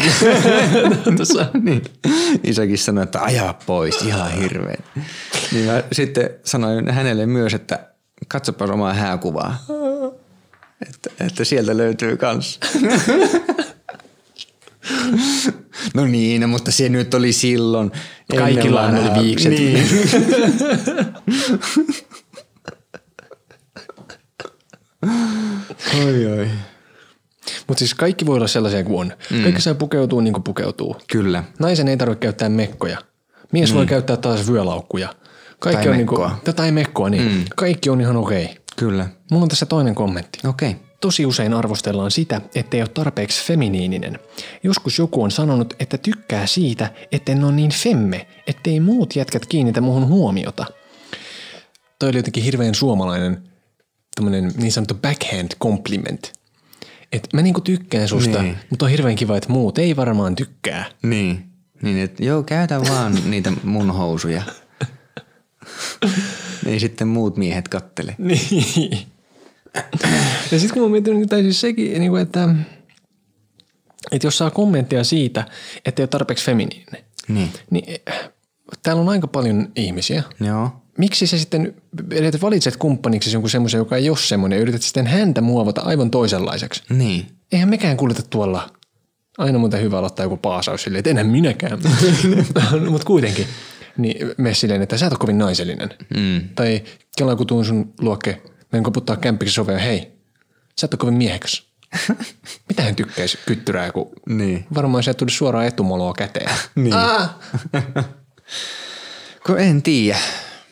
[1.16, 1.46] Tuossa.
[1.62, 1.82] niin.
[2.44, 4.84] Isäkin sanoi, että ajaa pois, ihan hirveän.
[5.52, 7.78] Niin mä sitten sanoin hänelle myös, että
[8.28, 9.64] katsopa omaa hääkuvaa.
[10.88, 12.60] Että, että sieltä löytyy kans.
[15.94, 17.90] No niin, no, mutta se nyt oli silloin.
[18.72, 19.12] vanhaa.
[19.12, 19.50] oli viikset.
[19.50, 19.88] Niin.
[26.04, 26.48] oi oi.
[27.66, 29.12] Mutta siis kaikki voi olla sellaisia kuin on.
[29.30, 29.42] Mm.
[29.42, 30.96] Kaikki saa pukeutua niin kuin pukeutuu.
[31.12, 31.44] Kyllä.
[31.58, 32.98] Naisen ei tarvitse käyttää mekkoja.
[33.52, 35.14] Mies voi käyttää taas vyölaukkuja.
[35.58, 36.54] Kaikki Tai on niinku, mekkoa.
[36.56, 37.44] tai mekkoa, niin mm.
[37.56, 38.56] kaikki on ihan okei.
[38.76, 39.08] Kyllä.
[39.30, 40.38] Mulla on tässä toinen kommentti.
[40.48, 40.70] Okei.
[40.70, 40.80] Okay.
[41.00, 44.18] Tosi usein arvostellaan sitä, ettei ole tarpeeksi feminiininen.
[44.62, 49.80] Joskus joku on sanonut, että tykkää siitä, etten ole niin femme, ettei muut jätkät kiinnitä
[49.80, 50.66] muhun huomiota.
[51.98, 53.42] Toi oli jotenkin hirveän suomalainen
[54.18, 56.32] tämmönen niin sanottu backhand compliment.
[57.12, 58.56] Et mä niinku tykkään susta, Niin.
[58.70, 60.84] mutta on hirveän kiva, että muut ei varmaan tykkää.
[61.02, 61.44] Niin.
[61.82, 64.42] Niin, että joo, käytä vaan niitä mun housuja.
[66.66, 68.14] Ei sitten muut miehet kattele.
[68.28, 69.06] Niin.
[70.52, 72.48] Ja sitten kun mä mietin, tai siis sekin, niin kuin, että,
[74.12, 75.44] että jos saa kommenttia siitä,
[75.84, 77.52] että ei ole tarpeeksi feminiininen, Niin.
[77.70, 78.30] niin eh,
[78.82, 80.82] täällä on aika paljon ihmisiä, Joo.
[80.98, 81.74] Miksi sä sitten
[82.10, 86.10] edet valitset kumppaniksi jonkun semmoisen, joka ei ole semmoinen, ja yrität sitten häntä muovata aivan
[86.10, 86.82] toisenlaiseksi.
[86.90, 87.26] Niin.
[87.52, 88.70] Eihän mekään kuljeta tuolla.
[89.38, 91.78] Aina muuten hyvä aloittaa joku paasaus silleen, että enhän minäkään.
[92.90, 93.46] Mutta kuitenkin.
[93.96, 95.90] Niin me silleen, että sä et ole kovin naisellinen.
[96.16, 96.48] Mm.
[96.54, 96.82] Tai
[97.18, 100.12] kelaa kun tuun sun luokke, menen koputtaa kämppiksi sovea, hei,
[100.80, 101.68] sä et ole kovin miehekäs.
[102.68, 104.66] Mitä hän tykkäisi kyttyrää, kun Niin.
[104.74, 106.50] varmaan se tuli suoraan etumoloa käteen.
[106.74, 106.94] Niin.
[106.94, 107.34] Ah!
[109.46, 110.18] Kun en tiedä,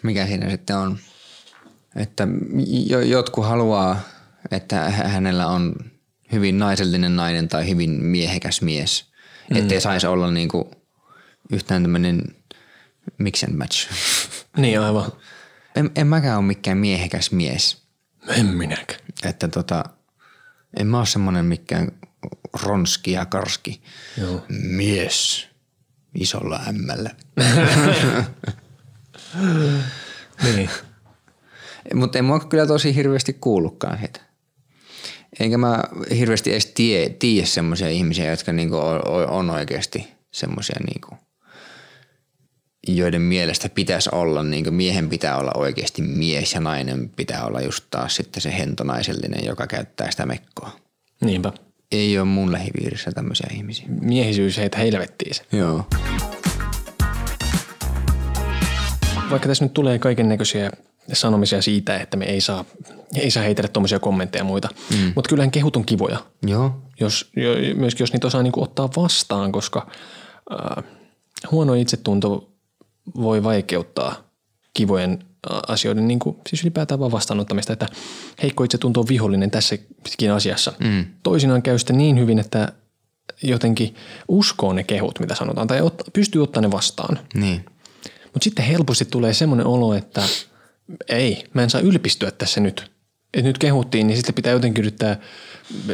[0.06, 0.98] mikä siinä sitten on.
[1.96, 2.28] Että
[2.86, 4.00] jo, jotkut haluaa,
[4.50, 5.74] että hä- hänellä on
[6.32, 9.04] hyvin naisellinen nainen tai hyvin miehekäs mies.
[9.50, 9.56] Mm.
[9.56, 10.70] Ettei saisi olla niinku
[11.52, 12.22] yhtään tämmöinen
[13.18, 13.90] mix and match.
[14.56, 15.12] Niin aivan.
[15.76, 17.82] En, en mäkään ole mikään miehekäs mies.
[18.28, 19.00] En minäkään.
[19.24, 19.84] Että tota,
[20.80, 21.92] en mä ole semmoinen mikään
[22.62, 23.82] ronski ja karski
[24.16, 24.44] Joo.
[24.48, 25.48] mies
[26.14, 27.10] isolla ämmällä.
[30.44, 30.70] Niin.
[31.94, 34.20] Mutta en mua kyllä tosi hirveästi kuullutkaan heitä.
[35.40, 35.84] Enkä mä
[36.18, 41.16] hirveästi edes tie, tiedä semmoisia ihmisiä, jotka niinku on, on oikeasti semmoisia, niinku,
[42.88, 47.84] joiden mielestä pitäisi olla, niinku miehen pitää olla oikeasti mies ja nainen pitää olla just
[47.90, 50.70] taas sitten se hentonaisellinen, joka käyttää sitä mekkoa.
[51.20, 51.52] Niinpä.
[51.92, 53.86] Ei ole mun lähipiirissä tämmöisiä ihmisiä.
[54.00, 55.42] Miehisyys heitä helvettiin se.
[55.52, 55.86] Joo.
[59.30, 60.70] Vaikka tässä nyt tulee kaiken näköisiä
[61.12, 62.64] sanomisia siitä, että me ei saa,
[63.14, 64.68] ei saa heitellä tuommoisia kommentteja ja muita.
[64.90, 65.12] Mm.
[65.14, 66.82] Mutta kyllähän kehut on kivoja, Joo.
[67.00, 69.86] jos, jo, myöskin jos niitä osaa niinku ottaa vastaan, koska
[70.52, 70.84] äh,
[71.50, 72.52] huono itsetunto
[73.16, 74.14] voi vaikeuttaa
[74.74, 75.24] kivojen
[75.68, 77.88] asioiden, niinku, siis ylipäätään vaan vastaanottamista, että
[78.42, 80.72] heikko itsetunto on vihollinen tässäkin asiassa.
[80.78, 81.04] Mm.
[81.22, 82.72] Toisinaan käy sitten niin hyvin, että
[83.42, 83.94] jotenkin
[84.28, 87.18] uskoo ne kehut, mitä sanotaan, tai ot, pystyy ottamaan ne vastaan.
[87.34, 87.64] Niin.
[88.36, 90.22] Mutta sitten helposti tulee semmoinen olo, että
[91.08, 92.90] ei, mä en saa ylpistyä tässä nyt.
[93.34, 95.20] Et nyt kehuttiin, niin sitten pitää jotenkin yrittää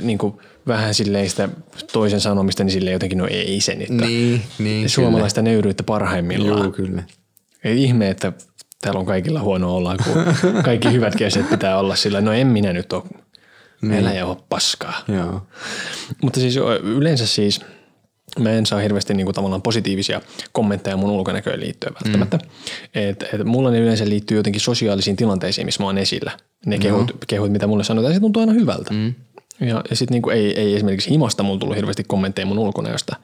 [0.01, 0.35] niin kuin
[0.67, 1.49] vähän silleen sitä
[1.93, 3.89] toisen sanomista, niin silleen jotenkin, no ei se nyt.
[3.89, 6.63] Niin, niin, Suomalaista nöyryyttä parhaimmillaan.
[6.63, 7.03] Joo, kyllä.
[7.65, 8.33] Ei ihme, että
[8.81, 10.15] täällä on kaikilla huono olla, kun
[10.65, 13.03] kaikki hyvät kesät pitää olla sillä, no en minä nyt ole,
[13.83, 14.07] niin.
[14.07, 15.05] älä ole paskaa.
[15.09, 15.47] Joo.
[16.23, 17.61] Mutta siis yleensä siis
[18.39, 20.21] mä en saa hirveästi niinku tavallaan positiivisia
[20.53, 22.37] kommentteja mun ulkonäköön liittyen välttämättä.
[22.37, 22.43] Mm.
[22.95, 26.31] Et, et mulla ne yleensä liittyy jotenkin sosiaalisiin tilanteisiin, missä mä oon esillä.
[26.67, 28.93] Ne kehut, kehut mitä mulle sanotaan, se tuntuu aina hyvältä.
[28.95, 29.15] Mm.
[29.61, 33.17] Ja, ja sitten niinku ei, ei esimerkiksi himasta mulla tullut hirveästi kommentteja mun ulkonäöstä,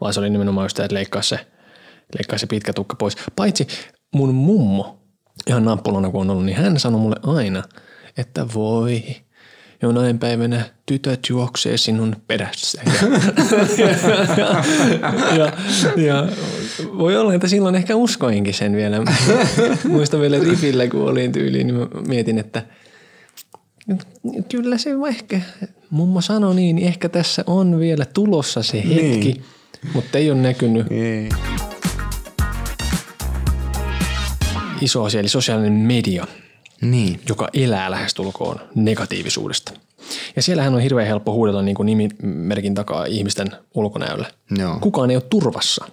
[0.00, 1.46] vaan se oli nimenomaan just että leikkaa se,
[2.18, 3.16] leikkaa se pitkä tukka pois.
[3.36, 3.66] Paitsi
[4.14, 4.98] mun mummo,
[5.46, 7.62] ihan nappulana kun on ollut, niin hän sanoi mulle aina,
[8.16, 9.02] että voi,
[9.82, 12.82] jonain päivänä tytöt juoksee sinun perässä.
[14.36, 14.46] Ja,
[15.36, 15.52] ja,
[16.02, 16.28] ja
[16.98, 18.96] voi olla, että silloin ehkä uskoinkin sen vielä.
[19.88, 22.62] Muistan vielä rifillä, kun olin tyyliin, niin mietin, että
[24.48, 25.40] kyllä se ehkä,
[25.90, 29.44] mummo sanoi niin, niin ehkä tässä on vielä tulossa se hetki, niin.
[29.94, 30.86] mutta ei ole näkynyt.
[30.90, 31.28] Ei.
[34.80, 36.26] Iso asia, eli sosiaalinen media
[36.80, 37.20] Niin.
[37.28, 39.72] joka elää lähestulkoon negatiivisuudesta.
[40.36, 44.26] Ja siellähän on hirveän helppo huudella niin kuin nimimerkin takaa ihmisten ulkonäölle.
[44.58, 44.78] Joo.
[44.80, 45.84] Kukaan ei ole turvassa.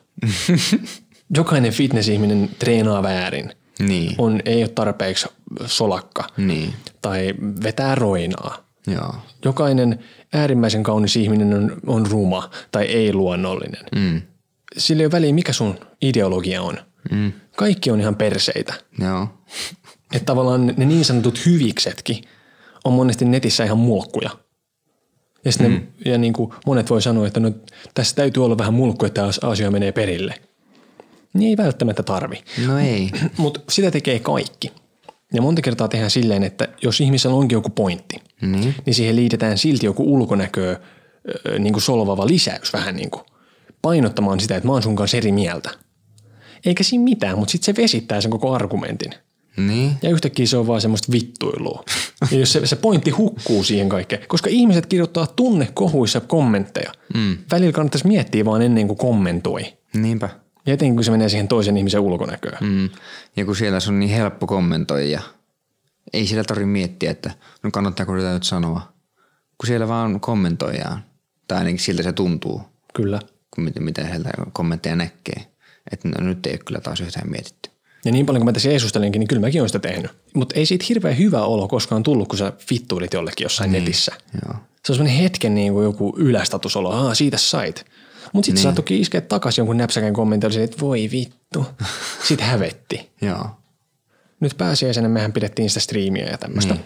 [1.38, 3.54] Jokainen fitness-ihminen treenaa väärin.
[3.80, 4.16] Niin.
[4.18, 5.28] On, ei ole tarpeeksi
[5.66, 6.24] solakka.
[6.38, 6.74] Niin.
[7.02, 8.58] Tai vetää roinaa.
[8.88, 9.16] Joo.
[9.46, 10.00] Jokainen
[10.34, 13.86] äärimmäisen kaunis ihminen on, on ruma tai ei luonnollinen.
[13.96, 14.22] Mm.
[14.78, 16.78] Sillä ei ole väliä, mikä sun ideologia on.
[17.12, 17.32] Mm.
[17.56, 18.74] Kaikki on ihan perseitä.
[19.00, 19.28] Joo.
[20.14, 22.24] Että tavallaan ne niin sanotut hyviksetkin
[22.84, 24.30] on monesti netissä ihan mulkkuja.
[25.46, 25.74] Ja, mm.
[25.74, 27.52] ne, ja niin kuin monet voi sanoa, että no,
[27.94, 30.34] tässä täytyy olla vähän mulkku, että asia menee perille.
[31.34, 32.44] Niin ei välttämättä tarvi.
[32.68, 33.12] No ei.
[33.38, 34.72] Mutta sitä tekee kaikki.
[35.34, 38.76] Ja monta kertaa tehdään silleen, että jos ihmisellä onkin joku pointti, Niin.
[38.86, 40.80] niin siihen liitetään silti joku ulkonäköä
[41.60, 43.24] niin kuin solvava lisäys vähän niin kuin
[43.82, 45.70] painottamaan sitä, että mä oon sun kanssa eri mieltä.
[46.66, 49.14] Eikä siinä mitään, mutta sitten se vesittää sen koko argumentin.
[49.58, 49.92] Niin.
[50.02, 51.84] Ja yhtäkkiä se on vaan semmoista vittuilua.
[52.32, 56.92] Ja jos se, se pointti hukkuu siihen kaikkeen, koska ihmiset kirjoittaa tunnekohuissa kommentteja.
[57.14, 57.38] Mm.
[57.52, 59.74] Välillä kannattaisi miettiä vaan ennen kuin kommentoi.
[59.94, 60.30] Niinpä.
[60.66, 62.58] Ja etenkin kun se menee siihen toisen ihmisen ulkonäköön.
[62.62, 62.90] Mm.
[63.36, 65.22] Ja kun siellä se on niin helppo kommentoida ja
[66.14, 67.32] ei siellä tarvitse miettiä, että
[67.64, 68.94] no kannattaako tätä nyt sanoa.
[69.58, 71.04] Kun siellä vaan kommentoidaan.
[71.48, 72.62] Tai ainakin siltä se tuntuu,
[72.94, 73.20] Kyllä.
[73.56, 75.46] kun miten, miten sieltä kommentteja näkee.
[75.92, 77.70] Että no, nyt ei ole kyllä taas yhtään mietitty.
[78.08, 80.12] Ja niin paljon kuin mä tässä Jeesustelenkin, niin kyllä mäkin olen sitä tehnyt.
[80.34, 83.84] Mutta ei siitä hirveän hyvä olo koskaan tullut, kun sä vittuilit jollekin jossain niin.
[83.84, 84.12] netissä.
[84.46, 84.56] Joo.
[84.86, 87.86] Se on semmoinen hetken niin kuin joku ylästatusolo, aa siitä sait.
[88.34, 88.72] Mutta sitten niin.
[88.72, 91.66] sä toki iskeä takaisin jonkun näpsäkän kommentin, että voi vittu.
[92.28, 93.10] Sitten hävetti.
[93.22, 93.50] Joo.
[94.40, 96.74] nyt pääsiäisenä mehän pidettiin sitä striimiä ja tämmöistä.
[96.74, 96.86] Niin.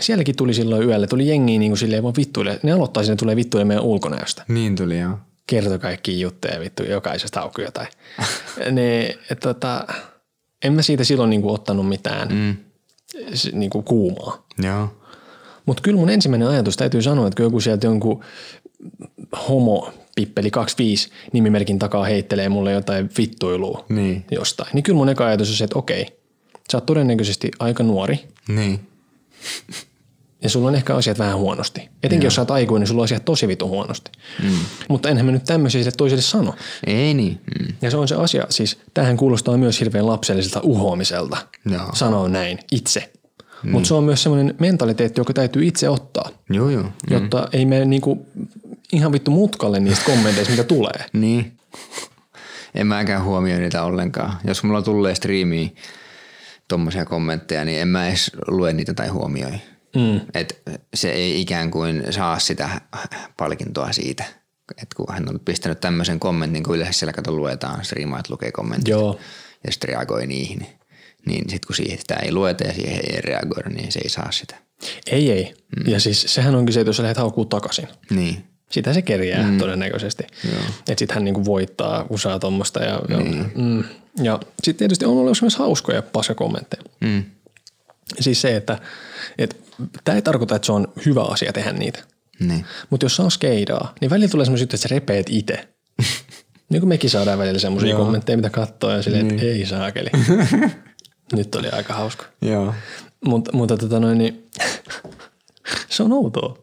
[0.00, 2.60] Sielläkin tuli silloin yöllä, tuli jengi niin kuin silleen vaan vittuille.
[2.62, 4.44] Ne aloittaa sinne tulee vittuille meidän ulkonäöstä.
[4.48, 5.18] Niin tuli joo.
[5.46, 7.88] Kertoi kaikki juttuja vittu, jokaisesta auki jotain.
[8.70, 9.86] ne, et, tota,
[10.64, 12.56] en mä siitä silloin niin kuin ottanut mitään mm.
[13.52, 14.46] niin kuin kuumaa.
[14.62, 14.88] Joo.
[15.66, 18.24] Mutta kyllä mun ensimmäinen ajatus täytyy sanoa, että kun joku sieltä jonkun
[19.48, 24.24] homo pippeli 25 nimimerkin takaa heittelee mulle jotain vittuilua Niin.
[24.30, 26.06] jostain, niin kyllä mun eka ajatus on se, että okei,
[26.72, 28.80] sä oot todennäköisesti aika nuori Niin.
[30.42, 31.88] Ja sulla on ehkä asiat vähän huonosti.
[32.02, 34.10] Etenkin jos sä oot aikuinen, niin sulla on asiat tosi vitun huonosti.
[34.42, 34.50] Mm.
[34.88, 36.54] Mutta enhän mä nyt tämmöisiä sille toiselle sano.
[36.86, 37.40] Ei niin.
[37.60, 37.74] Mm.
[37.82, 41.36] Ja se on se asia, siis tähän kuulostaa myös hirveän lapselliselta uhoamiselta
[41.70, 41.88] Joo.
[41.94, 43.12] sanoa näin itse.
[43.62, 43.70] Mm.
[43.70, 46.84] Mutta se on myös semmoinen mentaliteetti, joka täytyy itse ottaa, Joo joo.
[47.10, 48.26] jotta ei mene niinku
[48.92, 51.04] ihan vittu mutkalle niistä kommenteista, mitä tulee.
[51.12, 51.52] Niin.
[52.74, 54.36] En mäkään huomioi niitä ollenkaan.
[54.44, 55.76] Jos mulla tulee striimiin
[56.68, 59.52] tommosia kommentteja, niin en mä edes lue niitä tai huomioi.
[59.96, 60.20] Mm.
[60.34, 60.62] Et
[60.94, 62.80] se ei ikään kuin saa sitä
[63.36, 64.24] palkintoa siitä.
[64.82, 68.88] Et kun hän on pistänyt tämmöisen kommentin, kun yleensä siellä kato luetaan, striimaat lukee kommentit
[68.88, 69.18] Joo.
[69.64, 70.66] ja sitten reagoi niihin.
[71.26, 74.32] Niin sitten kun siihen sitä ei lueta ja siihen ei reagoida, niin se ei saa
[74.32, 74.56] sitä.
[75.06, 75.54] Ei, ei.
[75.76, 75.92] Mm.
[75.92, 78.44] Ja siis sehän onkin se, että jos sä lähdet haukkuu takaisin, Niin.
[78.70, 79.58] sitä se kerjää mm.
[79.58, 80.22] todennäköisesti.
[80.78, 82.82] Että sit hän niinku voittaa, kun saa tommosta.
[82.84, 83.16] Ja, ja,
[83.54, 83.84] mm.
[84.22, 86.82] ja sitten tietysti on ollut myös hauskoja paskakommentteja.
[87.00, 87.24] Mm.
[88.20, 88.78] Siis se, että
[89.38, 89.56] et,
[90.04, 92.04] tämä ei tarkoita, että se on hyvä asia tehdä niitä.
[92.40, 92.64] Niin.
[92.90, 95.68] Mutta jos saa skeidaa, niin välillä tulee semmoisia, että sä repeet itse.
[96.68, 100.10] niin kuin mekin saadaan välillä semmoisia kommentteja, mitä katsoo ja silleen, että ei saakeli.
[101.36, 102.24] Nyt oli aika hauska.
[102.42, 102.74] Joo.
[103.24, 104.50] Mut, mutta tota noin, niin,
[105.88, 106.58] se on outoa.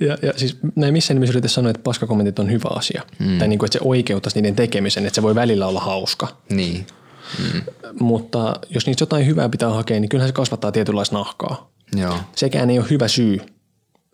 [0.00, 3.02] Ja, ja siis näin missään nimessä yritä sanoa, että paskakommentit on hyvä asia.
[3.18, 3.38] Mm.
[3.38, 6.36] Tai niin kuin, että se oikeuttaisi niiden tekemisen, että se voi välillä olla hauska.
[6.50, 6.86] Niin.
[8.00, 11.70] Mutta jos niistä jotain hyvää pitää hakea, niin kyllähän se kasvattaa tietynlaista nahkaa.
[11.96, 12.16] Joo.
[12.36, 13.40] Sekään ei ole hyvä syy,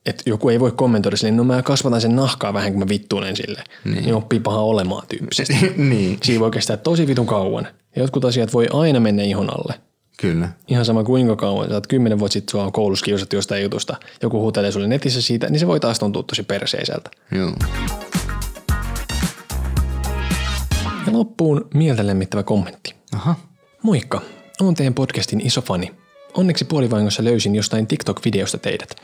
[0.07, 3.37] että joku ei voi kommentoida silleen, no mä kasvatan sen nahkaa vähän, kun mä vittuulen
[3.37, 3.65] sille.
[3.85, 4.05] Niin.
[4.05, 5.75] niin oppii paha olemaan tyyppisesti.
[5.77, 6.19] niin.
[6.23, 7.69] Siinä voi kestää tosi vitun kauan.
[7.97, 9.75] Ja jotkut asiat voi aina mennä ihon alle.
[10.21, 10.49] Kyllä.
[10.69, 11.69] Ihan sama kuinka kauan.
[11.69, 13.97] Sä oot kymmenen vuotta sitten sua on koulussa kiusattu jostain jutusta.
[14.23, 17.11] Joku huutelee sulle netissä siitä, niin se voi taas tuntua tosi perseiseltä.
[17.31, 17.53] Joo.
[21.07, 23.02] Ja loppuun mieltä lemmittävä kommentti.
[23.17, 23.35] Aha.
[23.83, 24.21] Moikka,
[24.61, 25.93] olen teidän podcastin iso fani.
[26.35, 28.95] Onneksi puolivahingossa löysin jostain TikTok-videosta teidät.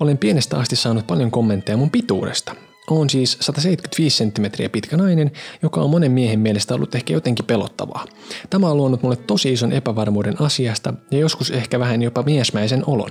[0.00, 2.54] Olen pienestä asti saanut paljon kommentteja mun pituudesta.
[2.90, 5.32] Olen siis 175 senttimetriä pitkä nainen,
[5.62, 8.04] joka on monen miehen mielestä ollut ehkä jotenkin pelottavaa.
[8.50, 13.10] Tämä on luonut mulle tosi ison epävarmuuden asiasta ja joskus ehkä vähän jopa miesmäisen olon.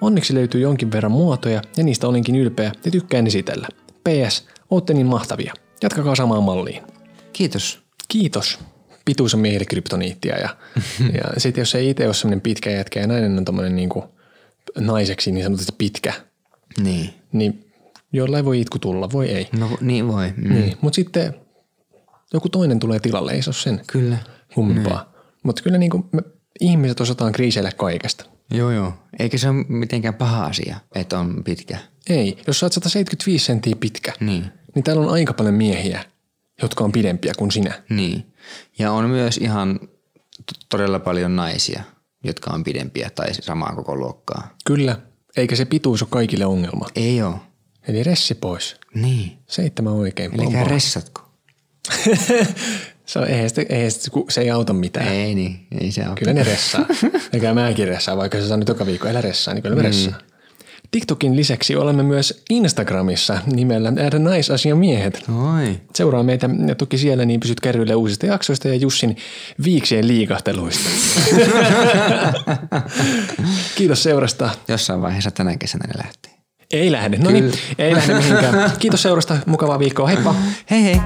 [0.00, 3.68] Onneksi löytyy jonkin verran muotoja ja niistä olenkin ylpeä ja tykkään esitellä.
[4.04, 5.54] PS, ootte niin mahtavia.
[5.82, 6.82] Jatkakaa samaan malliin.
[7.32, 7.80] Kiitos.
[8.08, 8.58] Kiitos.
[9.06, 10.48] Pituus on miehille kryptoniittia ja,
[11.22, 14.04] ja sitten jos ei itse ole semmoinen pitkä jätkä ja nainen on tommonen niinku
[14.78, 16.12] naiseksi niin sanotusti pitkä,
[16.82, 17.10] Niin.
[17.32, 17.72] niin
[18.12, 19.48] jollain voi itku tulla, voi ei.
[19.58, 20.32] No niin voi.
[20.36, 20.54] Mm.
[20.54, 20.76] Niin.
[20.80, 21.34] Mutta sitten
[22.32, 24.16] joku toinen tulee tilalle, ei se ole sen Kyllä.
[24.54, 25.12] kummempaa.
[25.42, 26.22] Mutta kyllä niinku me
[26.60, 28.24] ihmiset osataan kriiseillä kaikesta.
[28.50, 28.92] Joo joo.
[29.18, 31.78] Eikä se ole mitenkään paha asia, että on pitkä.
[32.10, 34.46] Ei, jos sä oot 175 senttiä pitkä, Niin.
[34.74, 36.04] niin täällä on aika paljon miehiä,
[36.62, 37.82] jotka on pidempiä kuin sinä.
[37.90, 38.24] Niin.
[38.78, 39.80] Ja on myös ihan
[40.68, 41.82] todella paljon naisia,
[42.24, 44.54] jotka on pidempiä tai samaa koko luokkaa.
[44.64, 44.96] Kyllä,
[45.36, 46.86] eikä se pituus ole kaikille ongelma.
[46.94, 47.38] Ei oo.
[47.88, 48.76] Eli ressi pois.
[48.94, 49.38] Niin.
[49.46, 50.34] Seitsemän oikein.
[50.34, 51.22] Eli ressatko?
[53.06, 55.08] se, on, eihän sitä, eihän sitä, se ei auta mitään.
[55.08, 56.16] Ei niin, ei se ole.
[56.18, 56.86] Kyllä ne ressaa.
[57.32, 60.18] Eikä mäkin ressaa, vaikka se sanoo joka viikko, älä ressaa, niin kyllä me ressaa.
[60.90, 65.24] TikTokin lisäksi olemme myös Instagramissa nimellä naisasiamiehet.
[65.54, 65.80] Oi.
[65.94, 69.16] Seuraa meitä ja toki siellä, niin pysyt kärryille uusista jaksoista ja Jussin
[69.64, 70.90] viiksien liikahteluista.
[73.76, 74.50] Kiitos seurasta.
[74.68, 76.32] Jossain vaiheessa tänä kesänä ne lähtee.
[76.72, 77.16] Ei lähde.
[77.16, 78.72] No niin, ei lähde mihinkään.
[78.78, 79.36] Kiitos seurasta.
[79.46, 80.06] Mukavaa viikkoa.
[80.06, 80.34] Heippa.
[80.70, 81.00] Hei hei!